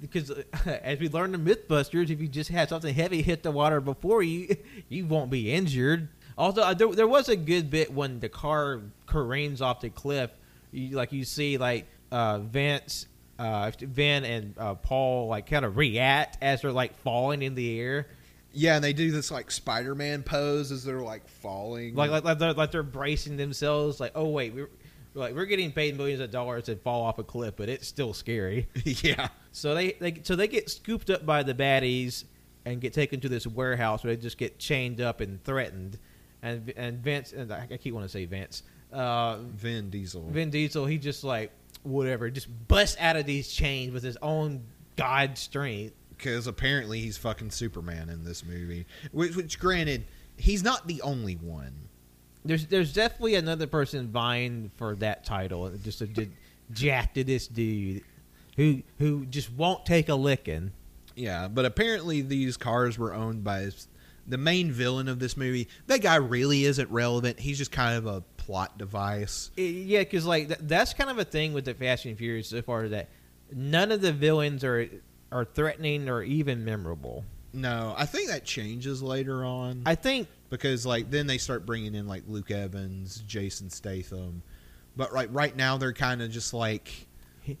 [0.00, 0.30] because
[0.66, 4.22] as we learned in MythBusters, if you just had something heavy hit the water before
[4.22, 4.56] you,
[4.88, 6.08] you won't be injured.
[6.38, 10.30] Although uh, there, there was a good bit when the car careens off the cliff,
[10.72, 15.76] you, like you see like uh, Vince, uh, Vin, and uh, Paul like kind of
[15.76, 18.06] react as they're like falling in the air,
[18.56, 21.94] Yeah, and they do this like Spider-Man pose as they're like falling.
[21.94, 24.00] like like like they're, like they're bracing themselves.
[24.00, 24.70] Like, oh wait, we're
[25.12, 28.14] like we're getting paid millions of dollars to fall off a cliff, but it's still
[28.14, 28.66] scary.
[28.84, 29.28] yeah.
[29.52, 32.24] So they, they so they get scooped up by the baddies
[32.64, 35.98] and get taken to this warehouse where they just get chained up and threatened.
[36.42, 40.28] And and Vince and I keep wanting to say Vince, uh, Vin Diesel.
[40.30, 41.50] Vin Diesel, he just like
[41.82, 44.64] whatever, just busts out of these chains with his own
[44.96, 45.94] god strength.
[46.16, 48.86] Because apparently he's fucking Superman in this movie.
[49.12, 50.04] Which, which, granted,
[50.36, 51.88] he's not the only one.
[52.44, 56.28] There's there's definitely another person vying for that title, uh, just a
[56.72, 58.02] jack to this dude
[58.56, 60.72] who who just won't take a licking.
[61.14, 63.70] Yeah, but apparently these cars were owned by
[64.26, 65.68] the main villain of this movie.
[65.86, 67.40] That guy really isn't relevant.
[67.40, 69.50] He's just kind of a plot device.
[69.56, 72.62] Yeah, because like th- that's kind of a thing with the Fast and Furious so
[72.62, 73.08] far that
[73.52, 74.88] none of the villains are
[75.32, 77.24] are threatening or even memorable.
[77.52, 81.94] No, I think that changes later on I think because like then they start bringing
[81.94, 84.42] in like Luke Evans, Jason Statham.
[84.96, 87.06] But right right now they're kind of just like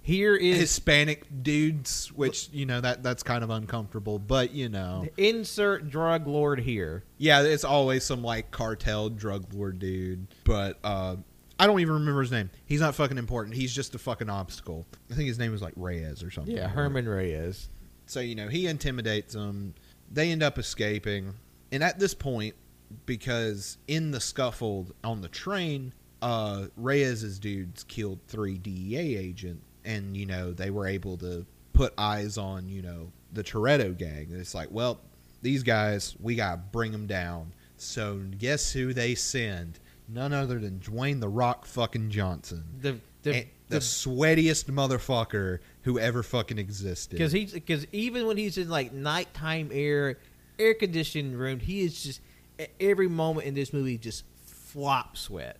[0.02, 4.18] here is Hispanic dudes, which you know that that's kind of uncomfortable.
[4.18, 7.04] But you know, insert drug lord here.
[7.18, 10.26] yeah, it's always some like cartel drug lord dude.
[10.44, 11.16] But uh,
[11.58, 12.50] I don't even remember his name.
[12.66, 13.56] He's not fucking important.
[13.56, 14.86] He's just a fucking obstacle.
[15.10, 16.54] I think his name was like Reyes or something.
[16.54, 17.68] Yeah, Hernan Reyes.
[18.06, 19.74] So you know he intimidates them.
[20.12, 21.34] They end up escaping,
[21.72, 22.54] and at this point,
[23.06, 25.92] because in the scuffle on the train,
[26.22, 31.94] uh, Reyes's dudes killed three DEA agents, and you know they were able to put
[31.98, 34.28] eyes on you know the Toretto gang.
[34.30, 35.00] And it's like, well,
[35.42, 37.52] these guys, we gotta bring them down.
[37.76, 39.78] So guess who they send?
[40.08, 42.64] None other than Dwayne the Rock fucking Johnson.
[42.80, 42.92] The
[43.22, 47.16] The- the, the- sweatiest motherfucker who ever fucking existed.
[47.16, 50.18] because he's because even when he's in like nighttime air,
[50.58, 52.20] air conditioned room, he is just
[52.78, 55.56] every moment in this movie just flop sweat.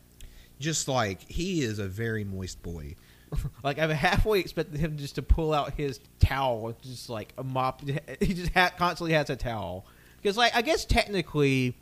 [0.60, 2.94] just like he is a very moist boy.
[3.64, 7.82] Like I halfway expected him just to pull out his towel, just like a mop.
[8.20, 9.84] He just ha- constantly has a towel
[10.22, 11.74] because, like, I guess technically,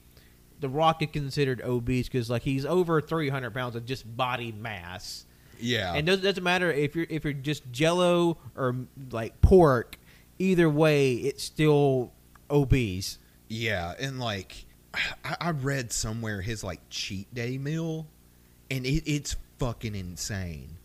[0.61, 4.53] the Rock is considered obese because, like, he's over three hundred pounds of just body
[4.53, 5.27] mass,
[5.61, 8.77] Yeah, and it doesn't matter if you're if you're just Jello or
[9.11, 9.99] like pork.
[10.39, 12.13] Either way, it's still
[12.51, 13.19] obese.
[13.49, 14.65] yeah, and like
[15.25, 18.07] I, I read somewhere his like cheat day meal,
[18.71, 20.77] and it, it's fucking insane.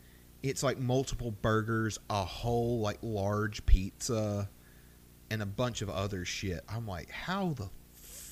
[0.43, 4.49] It's like multiple burgers, a whole like large pizza,
[5.31, 6.63] and a bunch of other shit.
[6.69, 7.69] I'm like, how the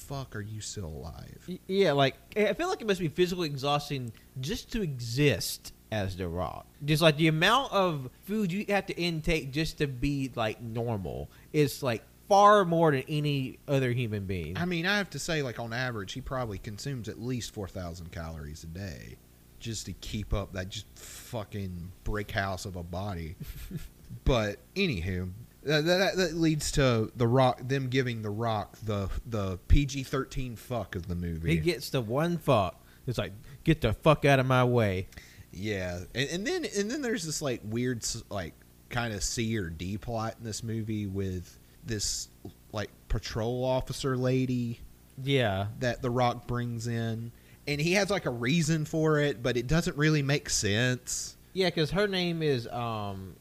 [0.08, 1.50] fuck are you still alive?
[1.68, 6.28] Yeah, like I feel like it must be physically exhausting just to exist as The
[6.28, 6.66] Rock.
[6.84, 11.30] Just like the amount of food you have to intake just to be like normal
[11.54, 14.58] is like far more than any other human being.
[14.58, 17.68] I mean, I have to say, like on average, he probably consumes at least four
[17.68, 19.18] thousand calories a day
[19.60, 23.36] just to keep up that just fucking brick house of a body.
[24.24, 25.32] but anywho,
[25.68, 30.56] that, that, that leads to the Rock, them giving the Rock the the PG thirteen
[30.56, 31.52] fuck of the movie.
[31.52, 32.82] he gets the one fuck.
[33.06, 35.08] It's like get the fuck out of my way.
[35.52, 38.54] Yeah, and, and then and then there's this like weird like
[38.90, 42.28] kind of C or D plot in this movie with this
[42.74, 44.80] like patrol officer lady
[45.24, 47.32] Yeah, that The Rock brings in,
[47.66, 51.38] and he has like a reason for it, but it doesn't really make sense.
[51.54, 53.36] yeah, because her name is um,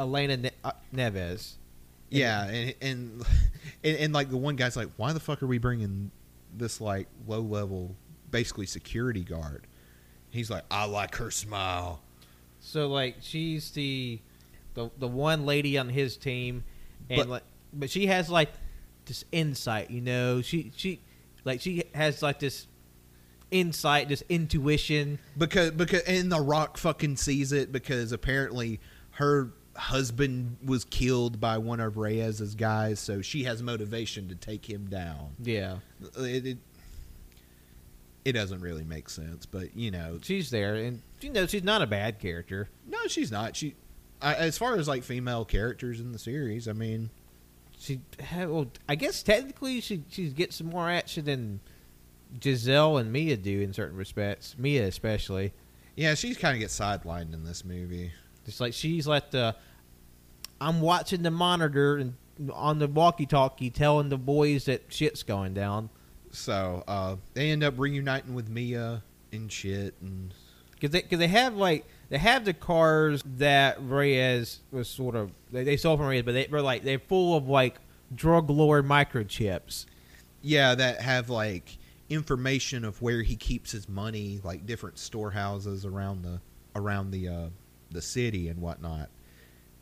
[0.00, 1.52] Elena ne- uh, Neves.
[2.08, 3.24] Yeah, and, and
[3.84, 6.10] and and like the one guy's like, why the fuck are we bringing
[6.56, 7.94] this like low level,
[8.30, 9.66] basically security guard?
[10.30, 12.00] He's like, I like her smile.
[12.60, 14.18] So like she's the
[14.74, 16.64] the the one lady on his team,
[17.08, 18.50] and But- like but she has like
[19.06, 20.42] this insight, you know.
[20.42, 21.00] She she
[21.44, 22.66] like she has like this
[23.50, 25.18] insight, this intuition.
[25.38, 28.80] because because and the rock fucking sees it because apparently
[29.12, 34.68] her husband was killed by one of reyes's guys so she has motivation to take
[34.68, 35.76] him down Yeah,
[36.18, 36.58] it, it,
[38.24, 41.82] it doesn't really make sense but you know she's there, and you know she's not
[41.82, 42.68] a bad character.
[42.88, 43.74] no she's not she
[44.20, 47.10] I, as far as like female characters in the series i mean
[47.78, 48.00] She
[48.46, 51.60] well, I guess technically she she gets some more action than
[52.42, 54.54] Giselle and Mia do in certain respects.
[54.58, 55.52] Mia especially.
[55.96, 58.12] yeah she's kind of gets sidelined in this movie
[58.50, 59.54] Just like she's like the,
[60.60, 62.14] I'm watching the monitor and
[62.52, 65.90] on the walkie-talkie telling the boys that shit's going down.
[66.32, 70.34] so uh they end up reuniting with mia and shit and
[70.72, 75.30] Because they, cause they have like they have the cars that Reyes was sort of
[75.52, 77.76] they, they sold from Reyes, but they were like they're full of like
[78.14, 79.86] drug lord microchips.
[80.42, 81.76] Yeah, that have like
[82.08, 86.40] information of where he keeps his money, like different storehouses around the
[86.74, 87.48] around the uh,
[87.90, 89.08] the city and whatnot.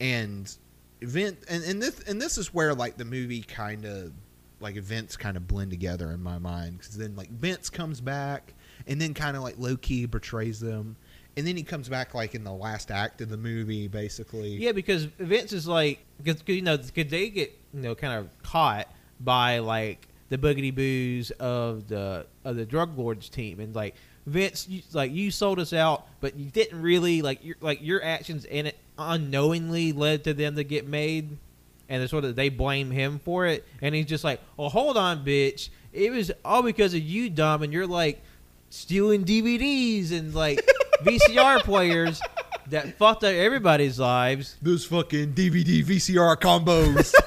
[0.01, 0.55] And
[1.01, 4.13] event and, and this and this is where like the movie kind of
[4.61, 8.55] like events kind of blend together in my mind because then like Vince comes back
[8.87, 10.97] and then kind of like low key betrays them.
[11.37, 14.57] And then he comes back like in the last act of the movie, basically.
[14.57, 18.29] Yeah, because Vince is like because you know because they get you know kind of
[18.43, 18.89] caught
[19.21, 23.95] by like the boogity boos of the of the drug lords team and like
[24.29, 28.03] Vince you, like you sold us out but you didn't really like your like your
[28.03, 31.37] actions in it unknowingly led to them to get made
[31.89, 34.97] and it's sort of they blame him for it and he's just like "Oh, hold
[34.97, 35.71] on bitch.
[35.93, 38.21] It was all because of you dumb and you're like
[38.71, 40.61] stealing DVDs and like
[41.03, 42.21] VCR players
[42.71, 47.15] that fucked up everybody's lives Those fucking DVD VCR combos.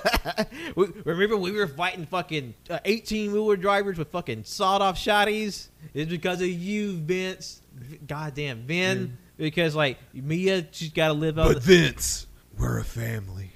[0.76, 2.54] We- Remember we were fighting fucking
[2.86, 5.68] eighteen wheeler drivers with fucking sawed off shotties?
[5.94, 7.62] It's because of you, Vince.
[8.08, 9.18] Goddamn, Vin.
[9.38, 11.48] Because like Mia, she's got to live on.
[11.48, 12.28] But The, Vince,
[12.58, 13.50] we're a family.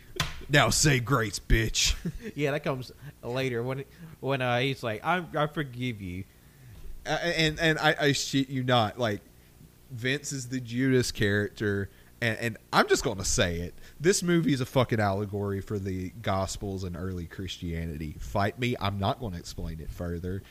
[0.49, 1.93] Now say grace, bitch.
[2.35, 2.91] yeah, that comes
[3.23, 3.83] later when
[4.19, 6.23] when uh, he's like, I I forgive you.
[7.05, 8.97] Uh, and and I, I shit you not.
[8.99, 9.21] Like
[9.91, 11.89] Vince is the Judas character,
[12.21, 13.73] and, and I'm just going to say it.
[13.99, 18.15] This movie is a fucking allegory for the Gospels and early Christianity.
[18.19, 18.75] Fight me.
[18.79, 20.41] I'm not going to explain it further.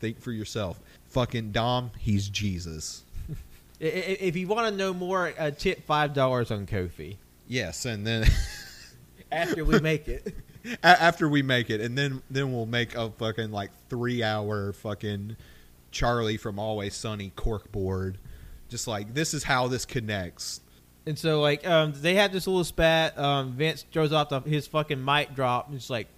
[0.00, 0.80] Think for yourself.
[1.08, 3.02] Fucking Dom, he's Jesus.
[3.78, 8.26] If you want to know more, uh, tip five dollars on Ko-fi Yes, and then
[9.32, 10.34] after we make it.
[10.82, 15.36] After we make it, and then then we'll make a fucking like three hour fucking
[15.92, 18.18] Charlie from Always Sunny cork board.
[18.68, 20.60] Just like this is how this connects.
[21.06, 23.16] And so like um, they have this little spat.
[23.18, 26.08] Um, Vince throws off the, his fucking mic drop and it's like,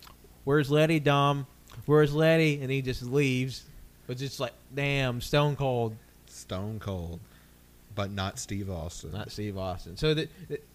[0.44, 1.46] "Where's Letty, Dom?
[1.86, 3.64] Where's Letty?" And he just leaves.
[4.06, 5.94] But just like, damn, Stone Cold,
[6.26, 7.20] Stone Cold,
[7.94, 9.12] but not Steve Austin.
[9.12, 9.98] not Steve Austin.
[9.98, 10.30] So that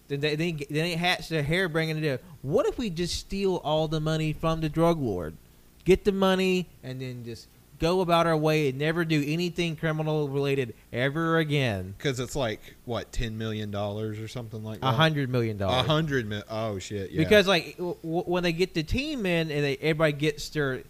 [0.06, 2.20] then they then they hatch their hair bringing it up.
[2.42, 5.36] What if we just steal all the money from the drug lord,
[5.84, 10.28] get the money, and then just go about our way and never do anything criminal
[10.28, 11.94] related ever again?
[11.96, 14.86] Because it's like what ten million dollars or something like that.
[14.88, 15.86] A hundred million A dollars.
[15.86, 16.42] hundred mil.
[16.48, 17.10] Oh shit!
[17.10, 17.18] Yeah.
[17.22, 20.82] Because like w- w- when they get the team in and they, everybody gets their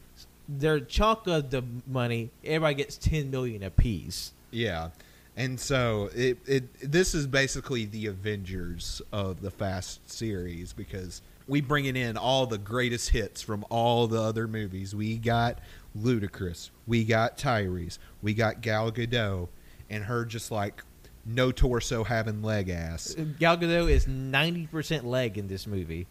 [0.49, 4.33] their chunk of the money, everybody gets ten million apiece.
[4.51, 4.91] yeah,
[5.37, 11.61] and so it it this is basically the Avengers of the Fast series because we
[11.61, 14.95] bringing in all the greatest hits from all the other movies.
[14.95, 15.59] We got
[15.99, 19.49] Ludacris, we got Tyrese, we got Gal Gadot,
[19.91, 20.83] and her just like
[21.27, 26.07] no torso having leg ass, uh, Gal Gadot is ninety percent leg in this movie,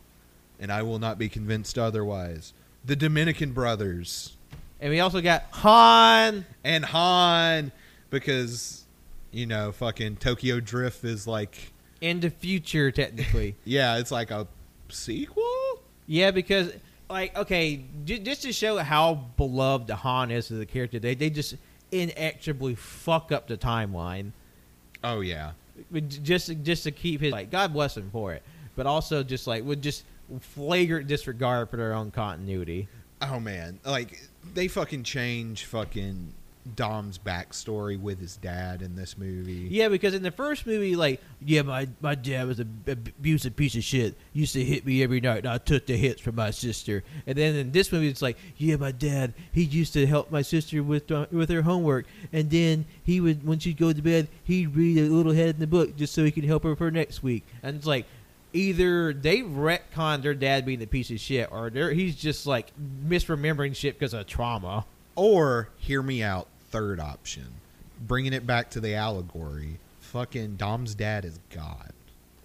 [0.60, 2.54] and I will not be convinced otherwise.
[2.86, 4.36] The Dominican brothers.
[4.82, 6.46] and we also got Han.
[6.64, 7.72] and Han
[8.10, 8.84] because
[9.32, 13.56] you know fucking Tokyo Drift is like in the future, technically.
[13.64, 14.48] yeah, it's like a
[14.90, 15.44] sequel.
[16.08, 16.74] yeah, because
[17.14, 21.30] like okay, j- just to show how beloved Han is as a character, they they
[21.30, 21.56] just
[21.92, 24.32] inexorably fuck up the timeline.
[25.04, 25.52] Oh yeah,
[26.02, 28.44] just just to keep his like God bless him for it,
[28.76, 30.04] but also just like with just
[30.40, 32.88] flagrant disregard for their own continuity.
[33.22, 34.20] oh man, like
[34.54, 36.34] they fucking change fucking
[36.76, 39.68] Dom's backstory with his dad in this movie.
[39.70, 43.76] Yeah, because in the first movie, like, yeah, my my dad was an abusive piece
[43.76, 44.16] of shit.
[44.32, 47.04] Used to hit me every night, and I took the hits from my sister.
[47.28, 50.42] And then in this movie, it's like, yeah, my dad, he used to help my
[50.42, 54.28] sister with uh, with her homework, and then he would when she'd go to bed,
[54.46, 56.90] he'd read a little head in the book just so he could help her for
[56.92, 57.44] next week.
[57.62, 58.06] And it's like.
[58.56, 62.72] Either they retcon their dad being a piece of shit, or he's just like
[63.04, 64.86] misremembering shit because of trauma.
[65.16, 66.48] Or hear me out.
[66.74, 67.46] Third option,
[68.08, 69.78] bringing it back to the allegory.
[70.00, 71.92] Fucking Dom's dad is God,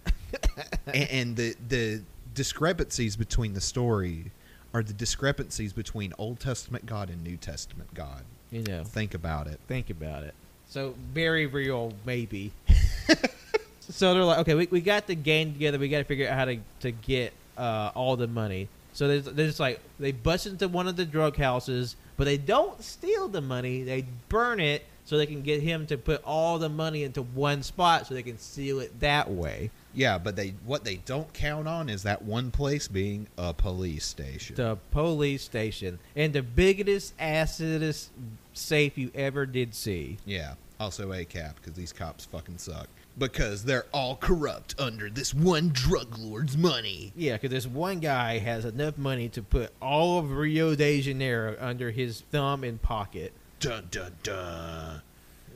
[0.85, 2.01] and, and the the
[2.35, 4.31] discrepancies between the story
[4.71, 8.21] are the discrepancies between Old Testament God and New Testament God.
[8.51, 9.59] You know, Think about it.
[9.67, 10.35] think about it.
[10.67, 12.51] So very real, maybe.
[13.79, 15.79] so they're like, okay, we, we got the gang together.
[15.79, 18.67] We got to figure out how to to get uh, all the money.
[18.93, 22.37] So they're, they're just like they bust into one of the drug houses, but they
[22.37, 23.81] don't steal the money.
[23.81, 27.63] They burn it so they can get him to put all the money into one
[27.63, 29.71] spot, so they can seal it that way.
[29.93, 34.05] Yeah, but they what they don't count on is that one place being a police
[34.05, 34.57] station.
[34.57, 38.09] The police station and the biggest, acidest
[38.51, 40.17] safe you ever did see.
[40.25, 45.33] Yeah, also a cap because these cops fucking suck because they're all corrupt under this
[45.33, 47.11] one drug lord's money.
[47.15, 51.55] Yeah, because this one guy has enough money to put all of Rio de Janeiro
[51.59, 53.33] under his thumb and pocket.
[53.59, 55.01] Dun dun dun.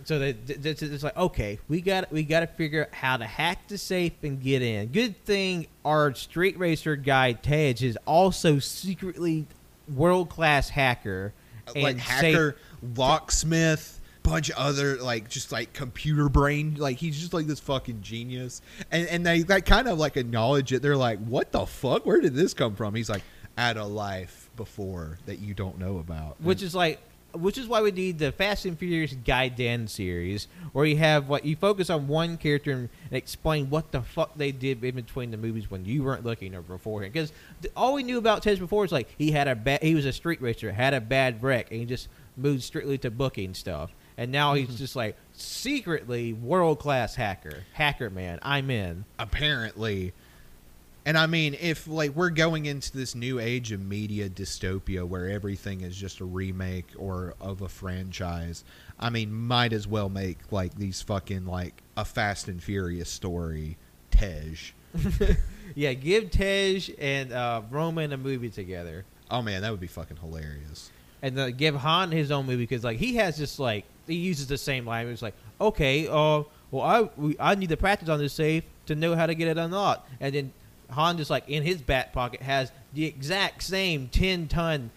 [0.06, 3.18] So they, th- th- it's like, okay, we got we got to figure out how
[3.18, 4.88] to hack the safe and get in.
[4.88, 9.46] Good thing our street racer guy Tej is also secretly
[9.94, 11.34] world class hacker.
[11.74, 12.58] Like and hacker,
[12.98, 16.76] locksmith, bunch of other like just like computer brain.
[16.76, 18.62] Like he's just like this fucking genius.
[18.92, 20.82] And and they like kind of like acknowledge it.
[20.82, 22.06] They're like, what the fuck?
[22.06, 22.96] Where did this come from?
[22.96, 23.24] He's like,
[23.58, 26.42] at a life before that you don't know about.
[26.42, 27.00] which is like
[27.34, 31.44] which is why we need the Fast and Furious Gaiden series, where you have what
[31.46, 35.38] you focus on one character and explain what the fuck they did in between the
[35.38, 37.12] movies when you weren't looking or beforehand.
[37.12, 37.34] Because
[37.76, 40.14] all we knew about Tej before is like he had a bad, he was a
[40.14, 42.08] street racer, had a bad wreck, and he just
[42.38, 43.92] moved strictly to booking stuff.
[44.18, 48.40] And now he's just like secretly world class hacker, hacker man.
[48.42, 49.06] I'm in.
[49.20, 50.14] apparently
[51.06, 55.28] and i mean if like we're going into this new age of media dystopia where
[55.30, 58.64] everything is just a remake or of a franchise
[59.02, 63.76] i mean might as well make like these fucking like a fast and furious story
[64.12, 64.56] tej
[65.76, 69.04] Yeah, give Tej and uh, Roman a movie together.
[69.32, 70.90] oh man that would be fucking hilarious
[71.22, 74.48] and uh, give Han his own movie because like he has just like he uses
[74.48, 75.14] the same language.
[75.14, 78.96] It's like, okay, uh, well I we, I need to practice on this safe to
[78.96, 80.54] know how to get it unlocked, and then
[80.92, 84.92] Han just like in his back pocket has the exact same ten ton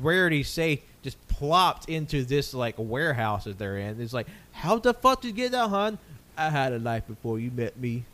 [0.00, 4.00] rarity safe just plopped into this like warehouse that they're in.
[4.00, 5.98] It's like, how the fuck did you get that, Han?
[6.36, 8.04] I had a life before you met me.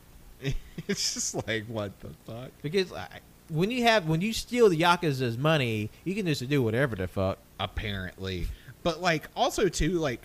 [0.88, 3.06] it's just like what the fuck Because uh,
[3.48, 7.08] when you have when you steal the yakuza's money, you can just do whatever the
[7.08, 7.38] fuck.
[7.58, 8.46] apparently
[8.82, 10.22] but like also too like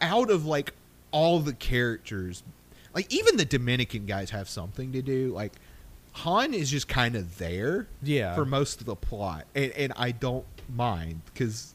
[0.00, 0.72] out of like
[1.12, 2.42] all the characters
[2.94, 5.32] like even the Dominican guys have something to do.
[5.32, 5.52] Like
[6.12, 8.34] Han is just kind of there Yeah.
[8.34, 11.74] for most of the plot, and, and I don't mind because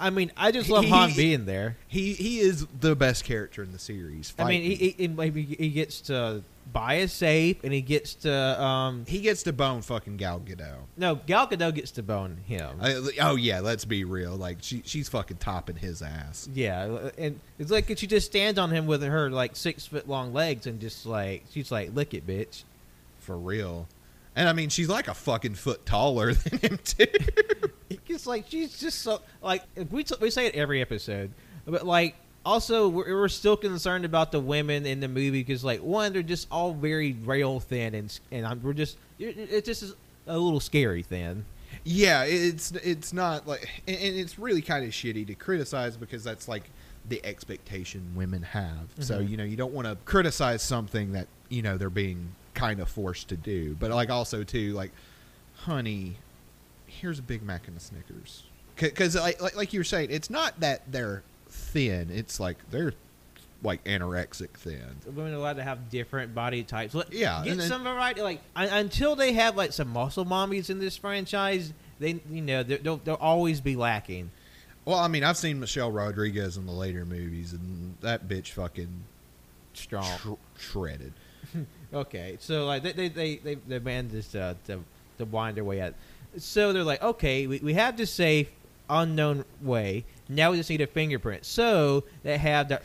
[0.00, 1.76] I mean, I just love He- Han being there.
[1.88, 4.32] he he is the best character in the series.
[4.38, 6.42] I mean, he, he, he maybe he gets to
[6.72, 9.04] buy a safe, and he gets to um.
[9.06, 10.78] he gets to bone fucking Gal Gadot.
[10.96, 12.78] No, Gal Gadot gets to bone him.
[12.80, 14.36] I, oh yeah, let's be real.
[14.36, 16.48] Like she she's fucking topping his ass.
[16.52, 20.32] yeah, and it's like she just stands on him with her like six foot long
[20.32, 22.64] legs, and just like she's like, "Lick it, bitch."
[23.20, 23.88] For real.
[24.36, 27.06] And I mean, she's like a fucking foot taller than him too.
[28.08, 31.30] It's like she's just so like we we say it every episode,
[31.66, 35.80] but like also we're, we're still concerned about the women in the movie because like
[35.82, 39.82] one they're just all very rail thin and and I'm, we're just it, it just
[39.82, 39.94] is
[40.26, 41.44] a little scary thin.
[41.84, 46.46] yeah, it's it's not like, and it's really kind of shitty to criticize because that's
[46.48, 46.70] like
[47.08, 48.88] the expectation women have.
[49.00, 49.28] So Mhm.
[49.30, 52.88] you know, you don't want to criticize something that you know they're being kind of
[52.88, 53.74] forced to do.
[53.80, 54.92] But like also too, like,
[55.56, 56.16] honey,
[57.00, 58.44] here's a Big Mac and a Snickers.
[58.76, 62.10] Because like, like like you were saying, it's not that they're thin.
[62.10, 62.92] It's like they're
[63.62, 64.82] like anorexic thin.
[65.06, 66.94] Women are allowed to have different body types.
[66.94, 68.20] Let, Yeah, get then- some variety.
[68.22, 72.96] Like until they have like some muscle mommies in this franchise, they you know they'll
[72.98, 74.30] they'll always be lacking.
[74.84, 79.04] Well, I mean, I've seen Michelle Rodriguez in the later movies, and that bitch fucking
[79.72, 80.04] Strong.
[80.18, 81.12] sh- shredded.
[81.92, 84.80] Okay, so like they they they they, they managed to, to
[85.18, 85.94] to wind their way out.
[86.38, 88.48] So they're like, okay, we, we have this safe
[88.90, 90.04] unknown way.
[90.28, 91.44] Now we just need a fingerprint.
[91.44, 92.80] So they have the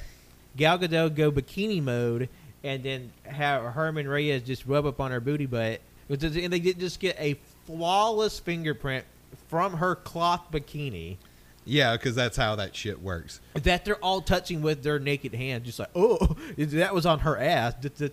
[0.56, 2.30] Gal Gadot go bikini mode,
[2.64, 5.80] and then have Hernan Reyes just rub up on her booty butt,
[6.10, 7.36] and they just get a
[7.66, 9.06] flawless fingerprint
[9.48, 11.18] from her cloth bikini
[11.66, 13.40] Yeah, because that's how that shit works.
[13.54, 17.38] that they're all touching with their naked hands, just like, oh, that was on her
[17.38, 17.74] ass.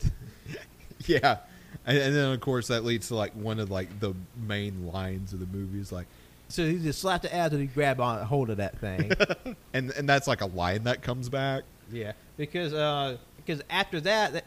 [1.07, 1.39] Yeah,
[1.85, 4.15] and, and then of course that leads to like one of like the
[4.47, 6.07] main lines of the movie is like,
[6.49, 9.13] So he just slapped the ass and he grabbed on hold of that thing.
[9.73, 11.65] and and that's like a line that comes back.
[11.93, 14.45] yeah, because uh, because after that, that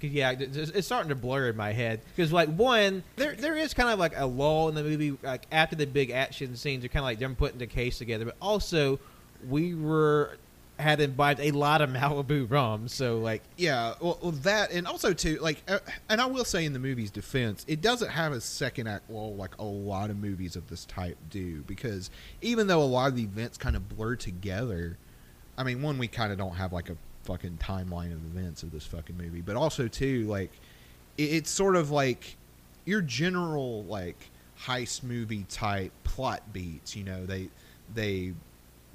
[0.00, 2.00] yeah, it's it's starting to blur in my head.
[2.14, 5.16] Because like one, there there is kind of like a lull in the movie.
[5.22, 8.26] Like after the big action scenes, are kind of like them putting the case together.
[8.26, 9.00] But also,
[9.48, 10.36] we were
[10.78, 15.38] had imbibed a lot of Malibu rum, so like Yeah, well, that and also too
[15.40, 18.88] like, uh, and I will say in the movie's defense, it doesn't have a second
[18.88, 22.10] act lull like a lot of movies of this type do because
[22.40, 24.98] even though a lot of the events kind of blur together,
[25.56, 28.72] I mean, one we kind of don't have like a fucking timeline of events of
[28.72, 30.50] this fucking movie, but also too like,
[31.16, 32.36] it, it's sort of like
[32.84, 36.96] your general like heist movie type plot beats.
[36.96, 37.48] You know, they
[37.94, 38.32] they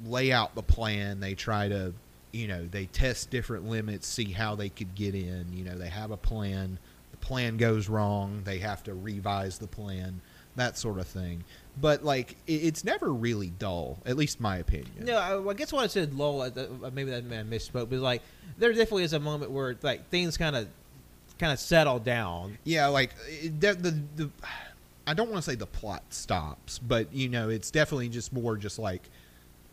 [0.06, 1.20] lay out the plan.
[1.20, 1.94] They try to,
[2.32, 5.48] you know, they test different limits, see how they could get in.
[5.54, 6.78] You know, they have a plan.
[7.12, 8.42] The plan goes wrong.
[8.44, 10.22] They have to revise the plan.
[10.56, 11.44] That sort of thing.
[11.80, 14.00] But like, it, it's never really dull.
[14.06, 15.06] At least my opinion.
[15.06, 17.90] No, I, I guess when I said lull, I- uh, maybe that man misspoke.
[17.90, 18.24] But like,
[18.58, 20.68] there definitely is a moment where like things kind of
[21.38, 22.58] kind of settle down.
[22.64, 23.12] Yeah, like
[23.44, 24.30] the, the the
[25.06, 28.58] I don't want to say the plot stops, but you know, it's definitely just more
[28.58, 29.04] just like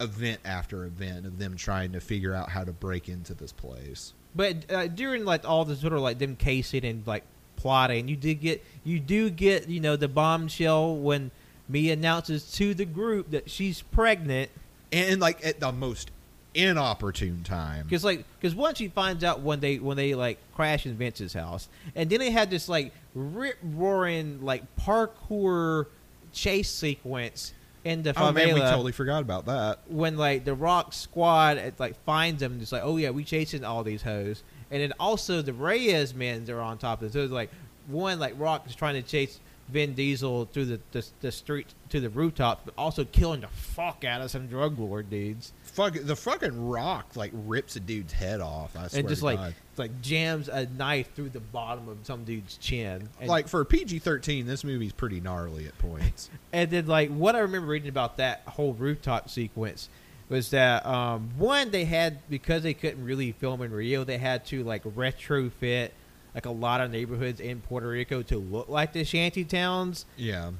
[0.01, 4.13] event after event of them trying to figure out how to break into this place.
[4.35, 7.23] But uh, during like all the sort of like them casing and like
[7.57, 11.31] plotting, you did get you do get you know the bombshell when
[11.69, 14.51] Mia announces to the group that she's pregnant
[14.93, 16.11] And like at the most
[16.55, 17.85] inopportune time.
[17.85, 21.33] because like because once she finds out when they when they like crash in Vince's
[21.33, 25.87] house, and then they had this like rip roaring like parkour
[26.33, 27.53] chase sequence
[27.85, 29.81] in the Oh man, we totally forgot about that.
[29.87, 33.25] when like the Rock squad it, like finds them, and it's like, oh yeah, we
[33.25, 37.13] chasing all these hoes, and then also the Reyes men are on top of it.
[37.13, 37.51] So it's like
[37.87, 39.39] one like Rock is trying to chase
[39.69, 44.05] Vin Diesel through the the, the street to the rooftop, but also killing the fuck
[44.05, 48.41] out of some drug lord dudes, Fuck the fucking rock like rips a dude's head
[48.41, 48.77] off.
[48.77, 49.55] I swear and just like God.
[49.77, 53.09] like jams a knife through the bottom of some dude's chin.
[53.19, 56.31] And, like for PG thirteen, this movie's pretty gnarly at points.
[56.53, 59.89] And then, like, what I remember reading about that whole rooftop sequence
[60.29, 64.45] was that um, one they had because they couldn't really film in Rio, they had
[64.47, 65.91] to like retrofit
[66.35, 70.51] like a lot of neighborhoods in Puerto Rico to look like the shanty towns yeah.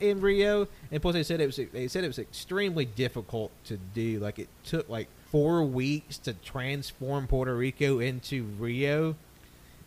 [0.00, 0.68] in Rio.
[0.90, 4.18] And plus, they said it was they said it was extremely difficult to do.
[4.18, 9.16] Like, it took like four weeks to transform Puerto Rico into Rio.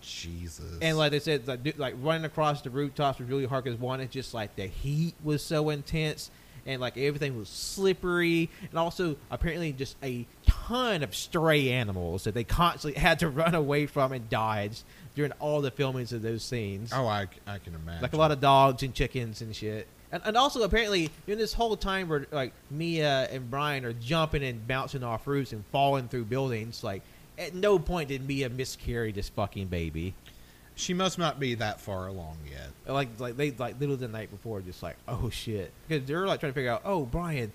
[0.01, 0.77] Jesus.
[0.81, 4.01] And like they said, like, like running across the rooftops was really hard because one,
[4.01, 6.29] it's just like the heat was so intense,
[6.65, 12.33] and like everything was slippery, and also apparently just a ton of stray animals that
[12.33, 14.81] they constantly had to run away from and dodge
[15.15, 16.91] during all the filmings of those scenes.
[16.93, 18.01] Oh, I, I can imagine.
[18.01, 19.87] Like a lot of dogs and chickens and shit.
[20.11, 24.43] And, and also apparently during this whole time where like Mia and Brian are jumping
[24.43, 27.01] and bouncing off roofs and falling through buildings, like
[27.37, 30.13] at no point did Mia miscarry this fucking baby.
[30.75, 32.69] She must not be that far along yet.
[32.91, 36.39] Like like they like little the night before, just like oh shit, because they're like
[36.39, 37.51] trying to figure out oh Brian,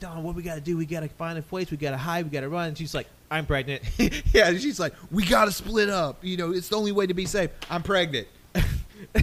[0.00, 0.76] Dom, what we gotta do?
[0.76, 1.70] We gotta find a place.
[1.70, 2.24] We gotta hide.
[2.24, 2.68] We gotta run.
[2.68, 3.82] And she's like I'm pregnant.
[4.32, 6.24] yeah, she's like, we gotta split up.
[6.24, 7.50] You know, it's the only way to be safe.
[7.70, 8.26] I'm pregnant.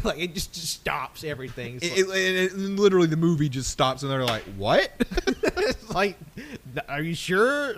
[0.04, 1.80] like it just, just stops everything.
[1.82, 4.92] It, like, it- it- literally, the movie just stops, and they're like, "What?"
[5.28, 6.18] it's like,
[6.88, 7.74] are you sure?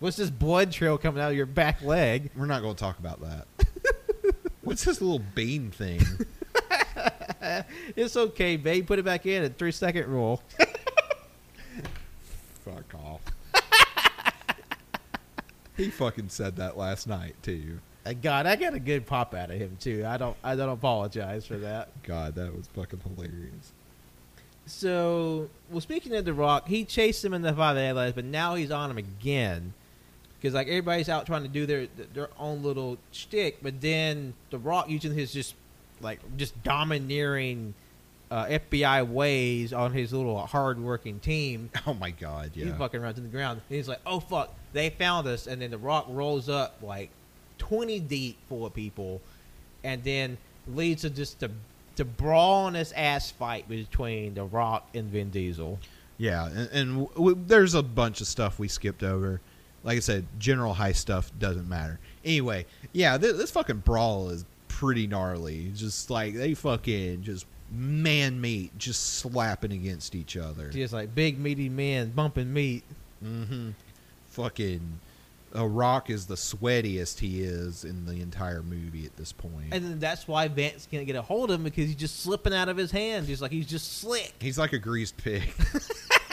[0.00, 2.30] What's this blood trail coming out of your back leg?
[2.36, 3.46] We're not going to talk about that.
[4.64, 6.00] What's this little bean thing?
[7.96, 8.86] It's okay, babe.
[8.86, 10.42] Put it back in at three second rule.
[12.64, 13.20] Fuck off.
[15.76, 17.78] he fucking said that last night too.
[18.06, 20.04] Uh, God, I got a good pop out of him too.
[20.06, 20.36] I don't.
[20.42, 21.90] I don't apologize for that.
[22.02, 23.72] God, that was fucking hilarious.
[24.66, 28.70] So, well, speaking of The Rock, he chased him in the favelas, but now he's
[28.70, 29.74] on him again.
[30.44, 34.58] Because like everybody's out trying to do their their own little shtick, but then The
[34.58, 35.54] Rock using his just
[36.02, 37.72] like just domineering
[38.30, 43.22] uh, FBI ways on his little hard-working team, Oh my god, he fucking runs to
[43.22, 43.62] the ground.
[43.70, 47.08] And he's like, "Oh fuck, they found us!" And then The Rock rolls up like
[47.56, 49.22] twenty deep full of people,
[49.82, 50.36] and then
[50.68, 51.50] leads to just a
[51.96, 55.78] to brawling ass fight between The Rock and Vin Diesel.
[56.18, 59.40] Yeah, and, and w- w- there's a bunch of stuff we skipped over.
[59.84, 62.00] Like I said, general high stuff doesn't matter.
[62.24, 65.70] Anyway, yeah, this, this fucking brawl is pretty gnarly.
[65.74, 70.70] Just like they fucking just man meat, just slapping against each other.
[70.70, 72.84] Just like big meaty men bumping meat.
[73.22, 73.70] Mm-hmm.
[74.30, 75.00] Fucking,
[75.52, 79.68] a Rock is the sweatiest he is in the entire movie at this point.
[79.72, 82.54] And then that's why Vance can't get a hold of him because he's just slipping
[82.54, 84.34] out of his hand, just like he's just slick.
[84.40, 85.52] He's like a greased pig.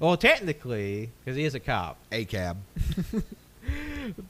[0.00, 1.96] Well, technically, because he is a cop.
[2.12, 2.58] A cab.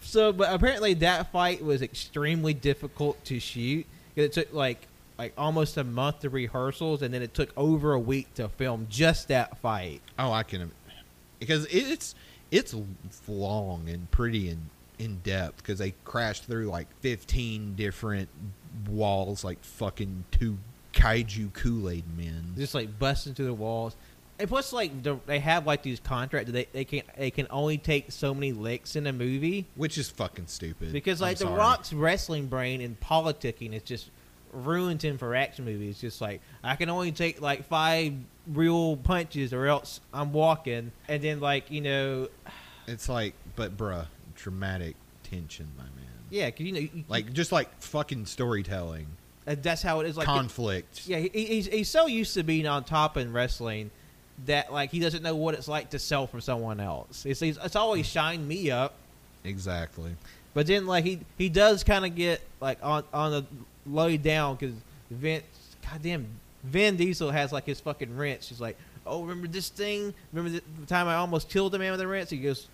[0.00, 3.86] So, but apparently that fight was extremely difficult to shoot.
[4.14, 4.86] It took like
[5.18, 8.86] like almost a month of rehearsals, and then it took over a week to film
[8.90, 10.00] just that fight.
[10.18, 10.70] Oh, I can,
[11.38, 12.14] because it's
[12.50, 12.74] it's
[13.28, 18.28] long and pretty in in depth because they crashed through like fifteen different
[18.88, 20.58] walls, like fucking two
[20.92, 22.54] kaiju Kool Aid men.
[22.56, 23.96] Just like busting through the walls.
[24.38, 26.50] And plus, like the, they have like these contracts.
[26.52, 30.10] They they can they can only take so many licks in a movie Which is
[30.10, 30.92] fucking stupid.
[30.92, 31.56] because I'm like the sorry.
[31.58, 34.10] Rock's wrestling brain and politicking is just
[34.52, 35.98] ruined him for action movies.
[36.00, 38.12] Just like I can only take like five
[38.46, 40.92] real punches or else I'm walking.
[41.08, 42.28] And then like you know,
[42.86, 45.92] It's like, but bruh, dramatic tension, my man.
[46.30, 49.06] yeah, 'cause, you know, you, Like just like fucking storytelling,
[49.46, 50.16] uh, that's how it is.
[50.18, 51.06] Like conflict.
[51.08, 53.90] yeah, he, he's he's so used to being on top in wrestling
[54.44, 57.24] that like he doesn't know what it's like to sell for someone else.
[57.24, 58.12] It's it's, it's always mm.
[58.12, 58.94] shine me up.
[59.44, 60.12] Exactly.
[60.54, 63.44] But then, like he he does kind of get like on on the
[63.86, 64.74] low down because
[65.10, 65.44] Vince,
[65.90, 66.26] goddamn,
[66.64, 68.48] Vin Diesel has like his fucking wrench.
[68.48, 68.76] He's like,
[69.06, 70.12] oh, remember this thing?
[70.32, 72.30] Remember the time I almost killed the man with a wrench?
[72.30, 72.68] He goes,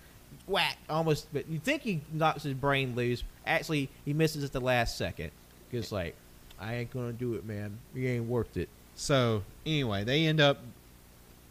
[0.47, 1.27] whack, almost.
[1.33, 3.23] But you think he knocks his brain loose?
[3.45, 5.31] Actually, he misses at the last second.
[5.69, 6.15] Because like,
[6.59, 7.77] I ain't gonna do it, man.
[7.93, 8.69] He ain't worth it.
[8.95, 10.59] So anyway, they end up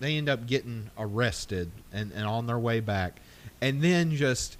[0.03, 3.21] they end up getting arrested and, and on their way back.
[3.61, 4.57] And then just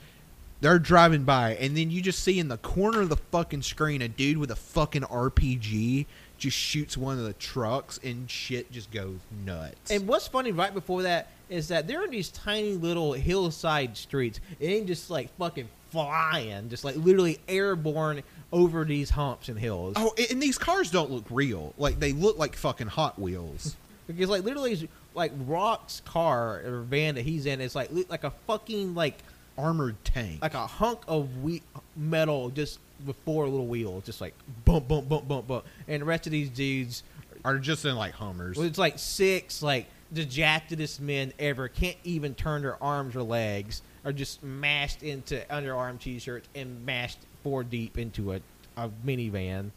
[0.61, 4.01] they're driving by and then you just see in the corner of the fucking screen
[4.01, 6.07] a dude with a fucking RPG
[6.39, 9.91] just shoots one of the trucks and shit just goes nuts.
[9.91, 14.41] And what's funny right before that is that they're in these tiny little hillside streets.
[14.59, 18.23] It ain't just like fucking flying, just like literally airborne
[18.53, 19.95] over these humps and hills.
[19.97, 21.75] oh, and these cars don't look real.
[21.79, 23.77] Like they look like fucking Hot Wheels.
[24.09, 28.33] Because like literally, like Rock's car or van that he's in is like like a
[28.47, 29.19] fucking like
[29.59, 30.41] Armored tank.
[30.41, 31.63] like a hunk of wheat
[31.95, 34.35] metal just with four little wheels, just like
[34.65, 35.65] bump bump bump bump bump.
[35.89, 37.03] And the rest of these dudes,
[37.45, 38.57] are just in like Hummers.
[38.57, 43.23] well, it's like six like the jackedest men ever can't even turn their arms or
[43.23, 48.41] legs, are just mashed into underarm t-shirts and mashed four deep into a,
[48.77, 49.71] a minivan,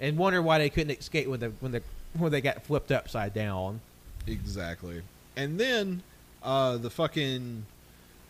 [0.00, 1.82] and wonder why they couldn't escape when the when the
[2.14, 3.80] when they got flipped upside down.
[4.28, 5.02] Exactly.
[5.36, 6.02] And then
[6.42, 7.66] uh the fucking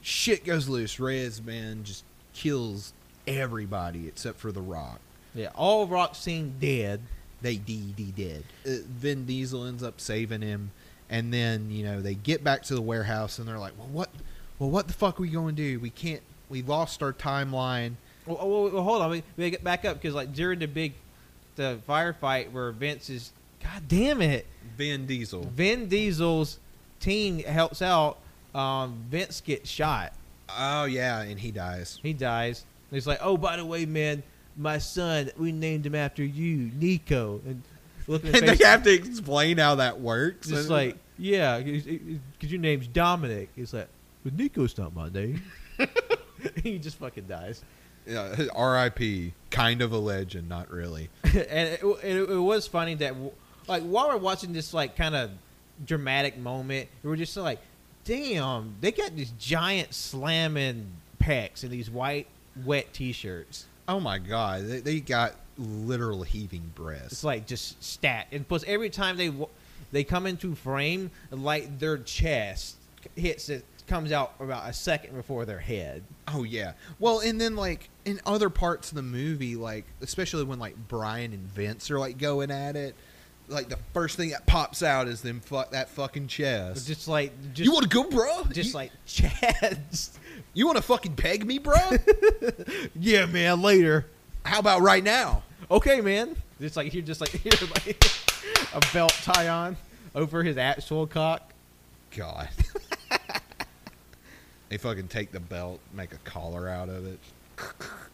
[0.01, 0.99] shit goes loose.
[0.99, 2.92] Rez man just kills
[3.26, 5.01] everybody except for the Rock.
[5.34, 7.01] Yeah, all Rock seen dead.
[7.40, 8.44] They DD dead.
[8.66, 10.72] Uh, Vin Diesel ends up saving him,
[11.09, 14.11] and then you know they get back to the warehouse and they're like, well, what,
[14.59, 15.78] well, what the fuck are we going to do?
[15.78, 16.22] We can't.
[16.49, 17.94] We lost our timeline.
[18.26, 19.11] Well, well, well, hold on.
[19.11, 20.94] We, we get back up because like during the big
[21.57, 23.32] the firefight where Vince is,
[23.62, 24.46] God damn it,
[24.76, 25.42] Vin Diesel.
[25.42, 26.59] Vin Diesel's
[27.00, 28.18] team helps out.
[28.54, 30.12] Um, Vince gets shot.
[30.56, 31.98] Oh yeah, and he dies.
[32.02, 32.64] He dies.
[32.90, 34.22] And he's like, oh, by the way, man,
[34.56, 37.40] my son, we named him after you, Nico.
[37.46, 37.62] And
[38.06, 40.50] look at his And they have to explain how that works.
[40.50, 43.50] It's like, yeah, because your name's Dominic.
[43.54, 43.88] He's like,
[44.24, 45.42] but Nico's not my name.
[46.62, 47.62] he just fucking dies.
[48.06, 49.34] yeah, R.I.P.
[49.50, 51.11] Kind of a legend, not really.
[51.24, 53.14] and it, it, it was funny that
[53.68, 55.30] like while we're watching this like kind of
[55.84, 57.60] dramatic moment we're just like
[58.04, 60.86] damn they got these giant slamming
[61.22, 62.26] pecs and these white
[62.64, 67.12] wet t-shirts Oh my god, they, they got literal heaving breasts.
[67.12, 69.32] it's like just stat and plus every time they
[69.92, 72.76] they come into frame like their chest
[73.16, 76.72] hits it comes out about a second before their head Oh yeah.
[76.98, 81.32] Well, and then like in other parts of the movie, like especially when like Brian
[81.32, 82.94] and Vince are like going at it,
[83.49, 86.86] like the first thing that pops out is them fuck that fucking chest.
[86.86, 88.44] just like just you want to go, bro?
[88.53, 90.11] just you, like chads
[90.55, 91.76] you want to fucking peg me, bro?
[92.99, 94.07] yeah man later
[94.44, 95.42] How about right now?
[95.70, 96.36] okay, man.
[96.61, 97.53] It's like you're just like here,
[97.86, 98.03] like
[98.74, 99.76] a belt tie on
[100.14, 101.53] over his actual cock.
[102.16, 102.49] God.
[104.68, 107.18] they fucking take the belt, make a collar out of it,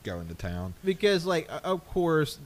[0.02, 0.74] go into town.
[0.84, 2.38] Because, like, of course,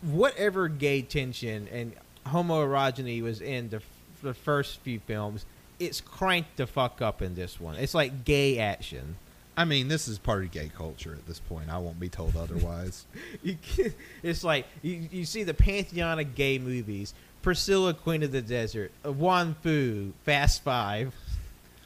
[0.00, 1.92] whatever gay tension and
[2.26, 3.82] homoerogyny was in the, f-
[4.22, 5.44] the first few films,
[5.78, 7.76] it's cranked the fuck up in this one.
[7.76, 9.16] It's like gay action.
[9.56, 11.68] I mean, this is part of gay culture at this point.
[11.68, 13.04] I won't be told otherwise.
[13.44, 13.92] Can,
[14.22, 17.12] it's like you, you see the pantheon of gay movies:
[17.42, 21.14] Priscilla, Queen of the Desert, Wong Foo, Fast Five.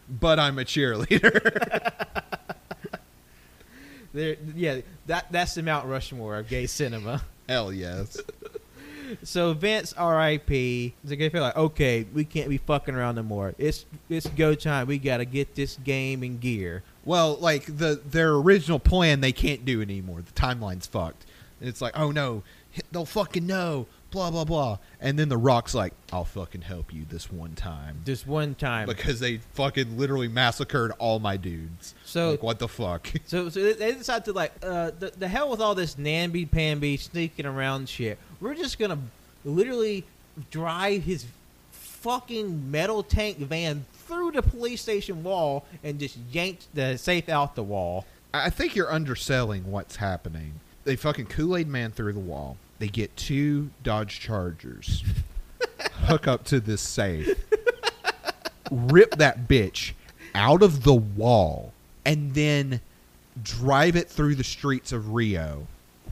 [0.09, 1.93] but I'm a cheerleader.
[4.12, 7.22] There, yeah, that that's the Mount Rushmore of gay cinema.
[7.49, 8.16] Hell yes.
[9.23, 10.95] So Vince, R.I.P.
[11.05, 13.55] They feel like, okay, we can't be fucking around no more.
[13.59, 14.87] It's it's go time.
[14.87, 16.83] We gotta get this game in gear.
[17.05, 20.23] Well, like the their original plan, they can't do anymore.
[20.23, 21.25] The timeline's fucked.
[21.61, 22.43] And it's like, oh no,
[22.93, 23.87] they'll fucking know.
[24.11, 24.79] Blah blah blah.
[25.01, 28.87] And then the Rock's like, I'll fucking help you this one time This one time.
[28.87, 31.95] because they fucking literally massacred all my dudes.
[32.05, 33.09] So- like, what the fuck?
[33.27, 36.97] So, so they- decide to like, uh, the, the hell with all this namby pamby
[36.97, 38.19] sneaking around shit.
[38.41, 38.99] We're just gonna
[39.45, 40.05] literally
[40.51, 41.27] drive his
[41.73, 47.55] fucking metal tank van through the police station wall and just yank the safe out
[47.57, 48.07] the wall.
[48.33, 50.61] I think you're underselling what's happening.
[50.85, 52.57] They fucking Kool Aid Man through the wall.
[52.79, 55.03] They get two Dodge Chargers,
[56.05, 57.29] hook up to this safe,
[58.70, 59.93] rip that bitch
[60.35, 61.72] out of the wall,
[62.05, 62.81] and then
[63.43, 65.66] drive it through the streets of Rio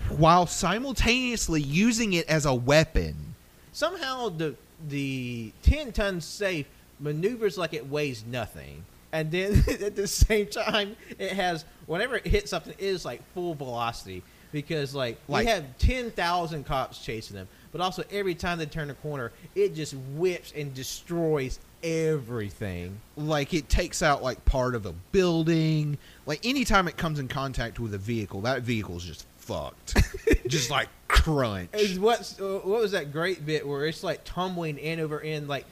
[0.08, 3.34] while simultaneously using it as a weapon.
[3.72, 4.54] somehow the
[4.88, 6.66] the ten ton safe
[7.00, 12.26] maneuvers like it weighs nothing, and then at the same time it has whenever it
[12.26, 14.22] hits something, it is like full velocity
[14.54, 18.66] because like, Like- we have ten thousand cops chasing them, but also every time they
[18.66, 22.98] turn a corner, it just whips and destroys everything.
[23.16, 25.98] like it takes out like part of a building.
[26.24, 29.94] Like anytime it comes in contact with a vehicle that vehicle's just fucked.
[30.46, 31.70] Just like crunch.
[31.74, 35.46] Is what's uh, what was that great bit where it's like tumbling in over in
[35.48, 35.64] like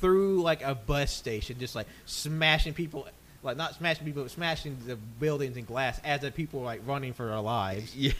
[0.00, 3.06] through like a bus station, just like smashing people,
[3.46, 6.82] like not smashing people, but smashing the buildings and glass as the people are like
[6.86, 7.94] running for their lives.
[7.96, 8.12] yeah.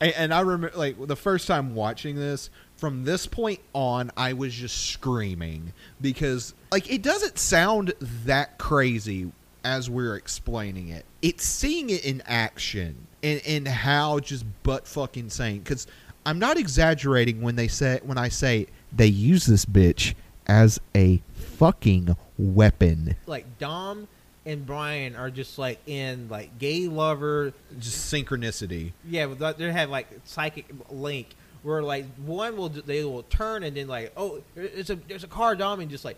[0.00, 4.32] And, and i remember like the first time watching this from this point on i
[4.32, 9.30] was just screaming because like it doesn't sound that crazy
[9.64, 11.04] as we're explaining it.
[11.20, 15.86] It's seeing it in action and, and how just butt fucking insane because
[16.26, 20.14] i'm not exaggerating when they say when i say they use this bitch
[20.46, 23.16] as a fucking weapon.
[23.26, 24.08] Like Dom
[24.48, 30.08] and Brian are just like in like gay lover, just synchronicity yeah, they have like
[30.24, 31.28] psychic link.
[31.62, 35.28] Where like one will they will turn and then like oh there's a there's a
[35.28, 36.16] car Dom and just like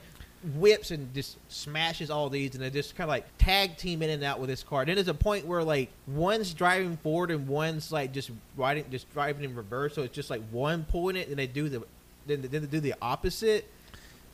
[0.54, 4.10] whips and just smashes all these and they just kind of like tag team in
[4.10, 4.84] and out with this car.
[4.84, 9.10] Then there's a point where like one's driving forward and one's like just riding just
[9.12, 9.94] driving in reverse.
[9.94, 11.82] So it's just like one pulling it and they do the
[12.26, 13.66] then then they do the opposite.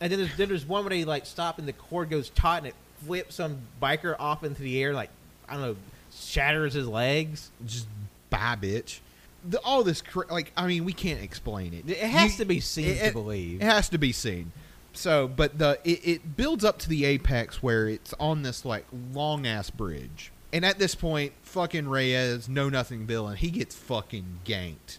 [0.01, 2.59] And then there's then there's one where they like stop and the cord goes taut
[2.59, 2.75] and it
[3.05, 5.11] flips some biker off into the air like
[5.49, 5.77] I don't know
[6.15, 7.51] shatters his legs.
[7.67, 7.87] just
[8.31, 9.01] bye bitch
[9.49, 12.45] the, all this cra- like i mean we can't explain it It has You- to
[12.47, 13.61] be seen it- to believe.
[13.61, 14.53] it has to be seen
[14.93, 18.87] So, but the it, it builds up to the apex where it's on this like
[19.13, 24.41] long ass bridge, and at this point, fucking Reyes, know nothing villain, he gets fucking
[24.47, 24.97] ganked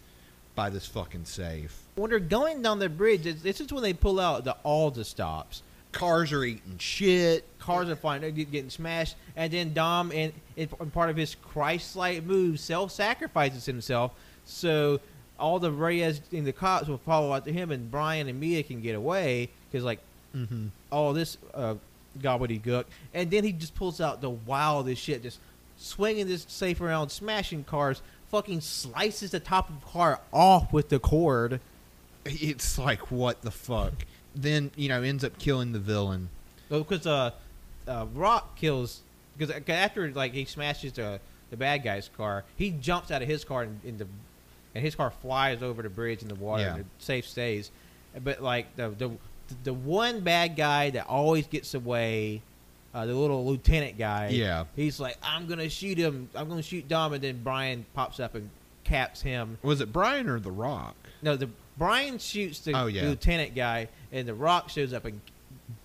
[0.54, 1.82] by this fucking safe.
[1.96, 5.04] When they're going down the bridge, this is when they pull out the all the
[5.04, 5.62] stops.
[5.92, 7.44] Cars are eating shit.
[7.58, 12.24] Cars are flying, they're getting smashed, and then Dom, in, in part of his Christ-like
[12.24, 14.12] move, self-sacrifices himself,
[14.46, 15.00] so
[15.38, 18.80] all the Reyes and the cops will follow after him, and Brian and Mia can
[18.80, 20.00] get away because like
[20.36, 20.66] Mm-hmm.
[20.92, 21.74] all this uh,
[22.20, 22.84] gobbledygook,
[23.14, 25.38] and then he just pulls out the wildest shit, just
[25.78, 30.90] swinging this safe around, smashing cars, fucking slices the top of the car off with
[30.90, 31.60] the cord.
[32.26, 33.94] It's like what the fuck.
[34.40, 36.28] Then you know ends up killing the villain.
[36.68, 37.32] because uh,
[37.86, 39.00] uh, Rock kills
[39.36, 41.20] because after like he smashes the
[41.50, 44.06] the bad guy's car, he jumps out of his car and in the
[44.74, 46.62] and his car flies over the bridge in the water.
[46.62, 46.74] Yeah.
[46.76, 47.70] and the safe stays,
[48.22, 49.10] but like the the
[49.64, 52.42] the one bad guy that always gets away.
[52.94, 54.64] Uh, the little lieutenant guy, Yeah.
[54.74, 56.30] he's like, "I'm gonna shoot him.
[56.34, 58.48] I'm gonna shoot Dom," and then Brian pops up and
[58.82, 59.58] caps him.
[59.62, 60.96] Was it Brian or The Rock?
[61.20, 63.08] No, the Brian shoots the Oh, yeah.
[63.08, 65.20] lieutenant guy, and the Rock shows up and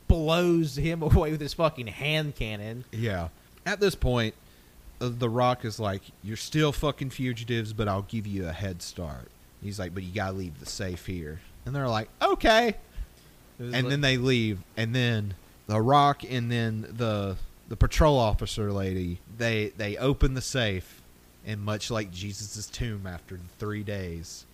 [0.08, 2.86] blows him away with his fucking hand cannon.
[2.91, 3.30] Yeah.
[3.66, 4.36] At this point,
[5.00, 8.82] uh, The Rock is like, "You're still fucking fugitives, but I'll give you a head
[8.82, 9.30] start."
[9.62, 12.76] He's like, "But you gotta leave the safe here." And they're like, "Okay."
[13.60, 15.36] And like- then they leave and then
[15.68, 17.38] the rock and then the
[17.70, 21.02] the patrol officer lady they they open the safe
[21.46, 24.46] and much like jesus' tomb after three days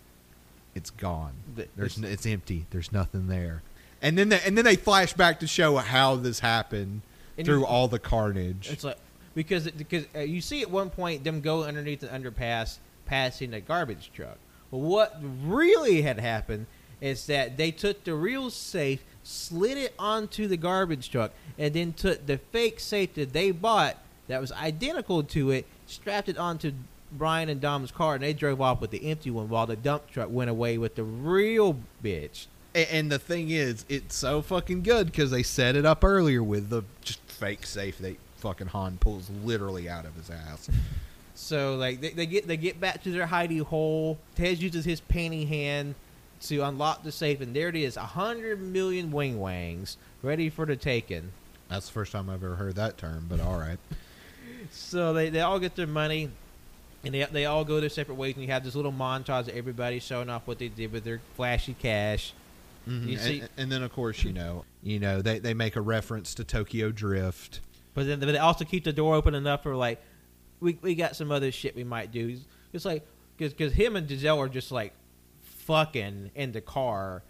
[0.74, 1.32] it's gone.
[1.76, 2.66] There's it's- it's empty.
[2.70, 3.62] There's nothing there.
[4.02, 7.02] And then they, and then they flash back to show how this happened
[7.44, 8.68] through you- all the carnage.
[8.70, 8.96] It's like
[9.34, 13.60] because because uh, you see at one point them go underneath the underpass, passing a
[13.60, 14.38] garbage truck.
[14.70, 16.66] But what really had happened
[17.00, 21.92] is that they took the real safe, slid it onto the garbage truck, and then
[21.92, 23.96] took the fake safe that they bought
[24.28, 26.72] that was identical to it, strapped it onto
[27.12, 30.10] Brian and Dom's car, and they drove off with the empty one while the dump
[30.10, 32.46] truck went away with the real bitch.
[32.74, 36.42] A- and the thing is it's so fucking good because they set it up earlier
[36.42, 40.68] with the just fake safe that fucking han pulls literally out of his ass
[41.34, 44.18] So like they, they get they get back to their hidey hole.
[44.36, 45.94] Tej uses his painting hand
[46.42, 50.64] to unlock the safe, and there it is, a hundred million wing wangs ready for
[50.64, 51.32] the taking.
[51.68, 53.78] that's the first time i've ever heard that term but all right
[54.70, 56.30] So they, they all get their money,
[57.04, 58.34] and they they all go their separate ways.
[58.34, 61.20] And you have this little montage of everybody showing off what they did with their
[61.36, 62.32] flashy cash.
[62.88, 63.06] Mhm.
[63.06, 65.80] You and, see- and then of course you know you know they, they make a
[65.80, 67.60] reference to Tokyo Drift.
[67.94, 70.00] But then but they also keep the door open enough for like,
[70.60, 72.36] we we got some other shit we might do.
[72.72, 74.92] It's like because him and Giselle are just like
[75.42, 77.22] fucking in the car.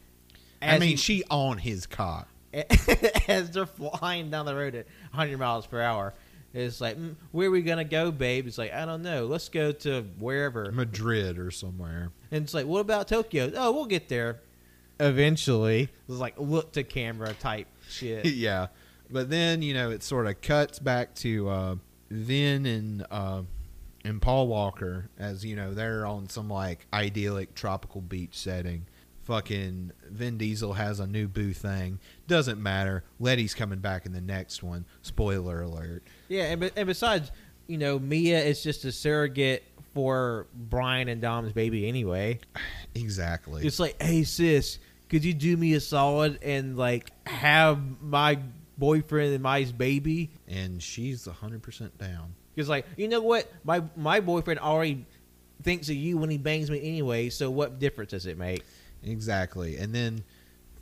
[0.63, 2.29] I mean, he- she on his cock.
[3.29, 6.13] as they're flying down the road at 100 miles per hour.
[6.53, 8.47] It's like, mm, where are we gonna go, babe?
[8.47, 9.27] It's like, I don't know.
[9.27, 10.71] Let's go to wherever.
[10.73, 12.11] Madrid or somewhere.
[12.31, 13.53] And it's like, what about Tokyo?
[13.55, 14.41] Oh, we'll get there
[15.01, 15.89] eventually.
[16.09, 18.25] It's like look to camera type shit.
[18.35, 18.69] yeah,
[19.11, 21.75] but then you know it sort of cuts back to uh,
[22.11, 23.43] Vin and uh,
[24.05, 28.87] and Paul Walker as you know they're on some like idyllic tropical beach setting.
[29.25, 32.01] Fucking Vin Diesel has a new boo thing.
[32.27, 33.05] Doesn't matter.
[33.21, 34.87] Letty's coming back in the next one.
[35.03, 36.03] Spoiler alert.
[36.31, 37.31] Yeah, and, and besides,
[37.67, 42.39] you know, Mia is just a surrogate for Brian and Dom's baby anyway.
[42.95, 43.67] Exactly.
[43.67, 44.79] It's like, hey sis,
[45.09, 48.39] could you do me a solid and like have my
[48.79, 50.31] boyfriend and my baby?
[50.49, 52.35] and she's 100% down.
[52.55, 55.05] Because like, you know what, my my boyfriend already
[55.63, 57.29] thinks of you when he bangs me anyway.
[57.29, 58.65] So what difference does it make
[59.03, 59.77] Exactly.
[59.77, 60.25] And then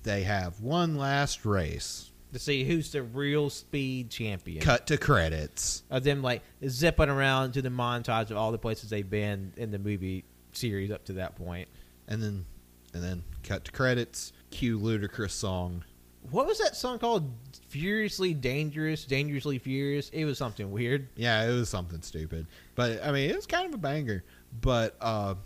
[0.02, 2.10] they have one last race.
[2.32, 4.60] To see who's the real speed champion?
[4.60, 5.82] Cut to credits.
[5.90, 9.70] Of them like zipping around to the montage of all the places they've been in
[9.70, 11.68] the movie series up to that point.
[12.06, 12.44] And then
[12.92, 14.32] and then cut to credits.
[14.50, 15.84] Cue Ludacris song.
[16.30, 17.32] What was that song called?
[17.68, 20.10] Furiously Dangerous, Dangerously Furious.
[20.10, 21.08] It was something weird.
[21.16, 22.46] Yeah, it was something stupid.
[22.74, 24.24] But I mean, it was kind of a banger.
[24.60, 25.36] But uh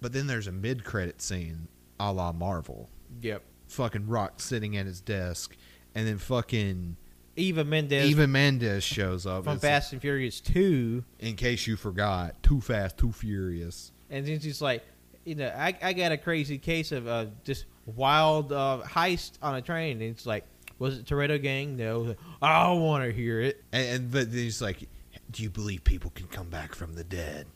[0.00, 1.68] but then there's a mid-credit scene
[1.98, 2.88] a la Marvel.
[3.20, 3.42] Yep.
[3.68, 5.56] Fucking Rock sitting at his desk
[5.94, 6.96] and then fucking
[7.36, 9.44] Eva Mendes Eva Mendes shows up.
[9.44, 13.92] from It's- Fast and Furious Two, in case you forgot, Too Fast, Too Furious.
[14.10, 14.84] and then she's like,
[15.24, 19.54] you know, I, I got a crazy case of uh, just wild uh, heist on
[19.54, 20.00] a train.
[20.00, 20.44] And it's like,
[20.78, 21.76] was it Toretto Gang?
[21.76, 22.14] No.
[22.40, 23.62] I don't want to hear it.
[23.72, 24.88] And, and but then he's like,
[25.30, 27.46] "Do you believe people can come back from the dead?"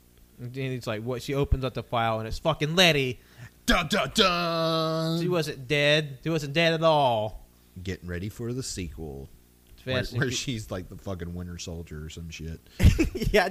[0.40, 1.22] And then it's like, what?
[1.22, 3.20] She opens up the file and it's fucking Letty.
[3.66, 5.20] Dun dun dun.
[5.22, 6.18] She wasn't dead.
[6.22, 7.43] She wasn't dead at all.
[7.82, 9.28] Getting ready for the sequel,
[9.84, 12.60] where, where she's like the fucking Winter Soldier or some shit.
[13.32, 13.50] yeah,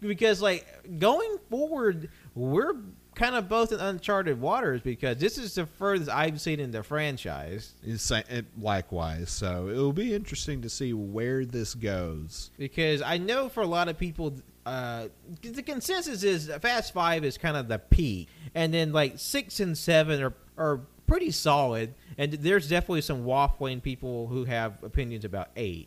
[0.00, 0.66] because like
[0.98, 2.74] going forward, we're
[3.14, 6.82] kind of both in uncharted waters because this is the furthest I've seen in the
[6.82, 7.72] franchise.
[7.84, 12.50] It- likewise, so it'll be interesting to see where this goes.
[12.58, 14.34] Because I know for a lot of people,
[14.64, 15.08] uh,
[15.42, 19.76] the consensus is Fast Five is kind of the peak, and then like six and
[19.76, 20.80] seven are are
[21.12, 25.86] pretty solid, and there's definitely some waffling people who have opinions about eight.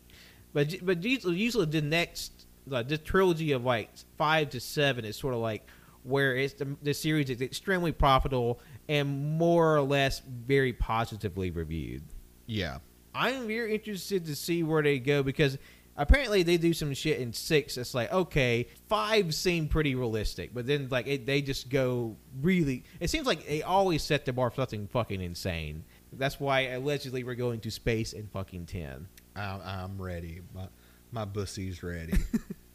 [0.52, 5.16] But but usually, usually the next like the trilogy of like five to seven is
[5.16, 5.66] sort of like
[6.04, 12.04] where it's the, the series is extremely profitable and more or less very positively reviewed.
[12.46, 12.78] Yeah,
[13.12, 15.58] I'm very interested to see where they go because
[15.96, 17.76] apparently they do some shit in six.
[17.76, 22.84] It's like okay, five seem pretty realistic, but then like it, they just go really.
[23.00, 25.84] It seems like they always set the bar for something fucking insane.
[26.12, 29.08] That's why allegedly we're going to space in fucking ten.
[29.34, 30.40] I'm, I'm ready.
[30.54, 30.68] My
[31.12, 32.14] my pussy's ready.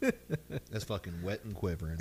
[0.70, 1.98] That's fucking wet and quivering.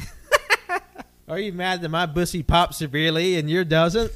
[1.28, 4.12] Are you mad that my bussy pops severely and your doesn't?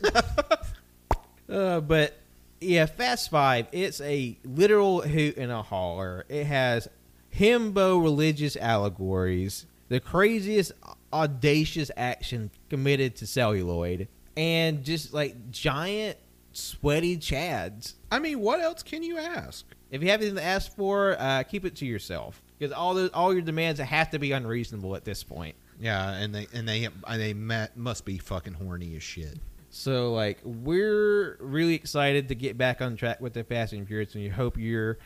[1.50, 2.18] uh, but
[2.62, 3.68] yeah, Fast Five.
[3.72, 6.26] It's a literal hoot and a holler.
[6.30, 6.88] It has
[7.34, 10.72] himbo religious allegories, the craziest,
[11.12, 16.18] audacious action committed to celluloid, and just like giant,
[16.54, 17.94] sweaty chads.
[18.12, 19.66] I mean, what else can you ask?
[19.92, 23.12] If you have anything to ask for, uh, keep it to yourself because all the
[23.14, 25.56] all your demands have to be unreasonable at this point.
[25.80, 27.34] Yeah, and they and they and they
[27.76, 29.38] must be fucking horny as shit.
[29.78, 34.16] So like we're really excited to get back on track with the Fast and Furious,
[34.16, 34.98] and we hope you're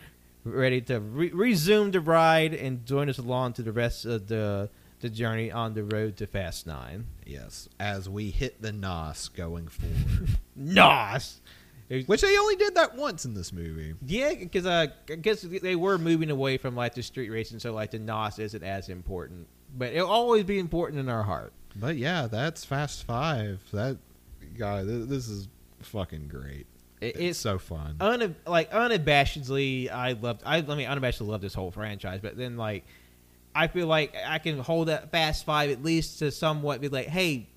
[0.44, 4.70] ready to re- resume the ride and join us along to the rest of the
[5.00, 7.08] the journey on the road to Fast Nine.
[7.26, 11.42] Yes, as we hit the nos going forward, Nos.
[12.06, 13.96] which they only did that once in this movie.
[14.06, 17.74] Yeah, because uh, I guess they were moving away from like the street racing, so
[17.74, 21.54] like the NOS isn't as important, but it'll always be important in our heart.
[21.76, 23.64] But yeah, that's Fast Five.
[23.74, 23.98] That
[24.60, 25.48] guy, th- this is
[25.82, 26.68] fucking great.
[27.02, 27.96] It- It's, it's so fun.
[28.02, 30.42] un like unabashedly, I loved.
[30.46, 32.20] I, I mean, unabashedly love this whole franchise.
[32.22, 32.84] But then, like,
[33.56, 37.08] I feel like I can hold that Fast Five at least to somewhat be like,
[37.08, 37.48] hey,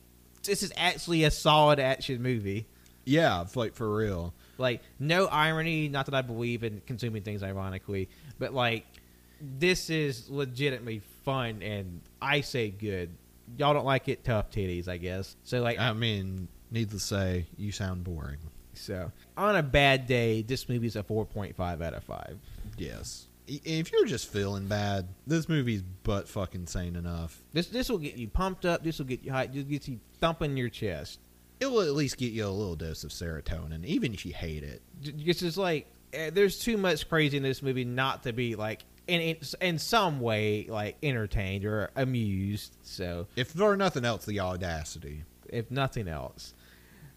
[0.45, 2.67] this is actually a solid action movie.
[3.05, 4.33] yeah, like for real.
[4.59, 5.89] Like, no irony.
[5.89, 8.87] Not that I believe in consuming things ironically, but like,
[9.41, 13.11] this is legitimately fun, and I say good.
[13.59, 15.35] Y'all don't like it, tough titties, I guess.
[15.43, 18.39] So like, I mean, needless to say, you sound boring.
[18.75, 22.39] so on a bad day, this movie's a four point five out of five.
[22.77, 23.29] Yes.
[23.49, 27.43] If you're just feeling bad, this movie's butt fucking sane enough.
[27.53, 28.83] This this will get you pumped up.
[28.85, 29.53] This will get you hyped.
[29.53, 31.19] This gets you thumping your chest.
[31.61, 34.63] It will at least get you a little dose of serotonin, even if you hate
[34.63, 34.81] it.
[35.05, 38.85] It's just like eh, there's too much crazy in this movie not to be like
[39.09, 42.77] in in, in some way like entertained or amused.
[42.83, 45.25] So If for nothing else, the audacity.
[45.49, 46.55] if nothing else.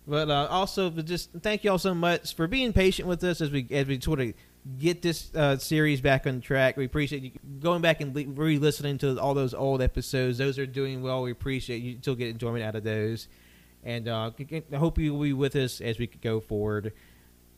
[0.08, 3.50] But uh, also, just thank you all so much for being patient with us as
[3.50, 4.34] we as we sort of
[4.80, 6.78] get this uh, series back on track.
[6.78, 10.38] We appreciate you going back and re-listening to all those old episodes.
[10.38, 11.24] Those are doing well.
[11.24, 13.28] We appreciate you still get enjoyment out of those,
[13.84, 14.32] and uh,
[14.72, 16.94] I hope you will be with us as we go forward.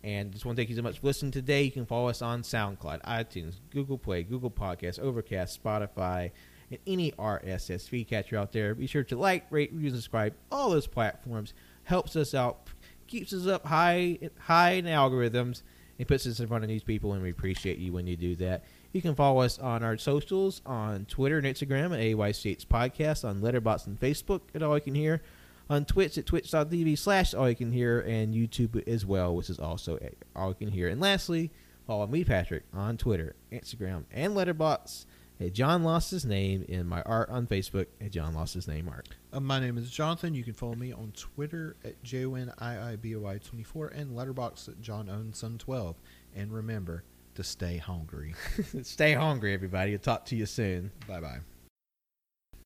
[0.03, 1.63] And just want to thank you so much for listening today.
[1.63, 6.31] You can follow us on SoundCloud, iTunes, Google Play, Google Podcasts, Overcast, Spotify,
[6.69, 8.73] and any RSS feed catcher out there.
[8.73, 10.33] Be sure to like, rate, review, and subscribe.
[10.49, 11.53] All those platforms
[11.87, 12.69] helps us out,
[13.07, 15.61] keeps us up high, high in algorithms,
[15.97, 17.13] and puts us in front of these people.
[17.13, 18.65] And we appreciate you when you do that.
[18.91, 23.41] You can follow us on our socials on Twitter and Instagram at AYCH Podcast, on
[23.41, 25.21] Letterboxd and Facebook at All You Can Hear,
[25.69, 29.59] on Twitch at twitch.tv slash All You Can Hear, and YouTube as well, which is
[29.59, 29.97] also
[30.35, 30.89] All You Can Hear.
[30.89, 31.51] And lastly,
[31.85, 35.05] follow me, Patrick, on Twitter, Instagram, and Letterboxd
[35.39, 38.89] at John Lost His Name, in my art on Facebook at John Lost His Name
[38.89, 39.09] Art.
[39.31, 40.33] Uh, my name is Jonathan.
[40.33, 45.95] You can follow me on Twitter at JONIIBOI24 and Letterboxd at JohnOwnSon12.
[46.35, 47.03] And remember
[47.35, 48.33] to stay hungry.
[48.81, 49.93] Stay hungry, everybody.
[49.93, 50.91] I'll talk to you soon.
[51.07, 51.39] bye bye.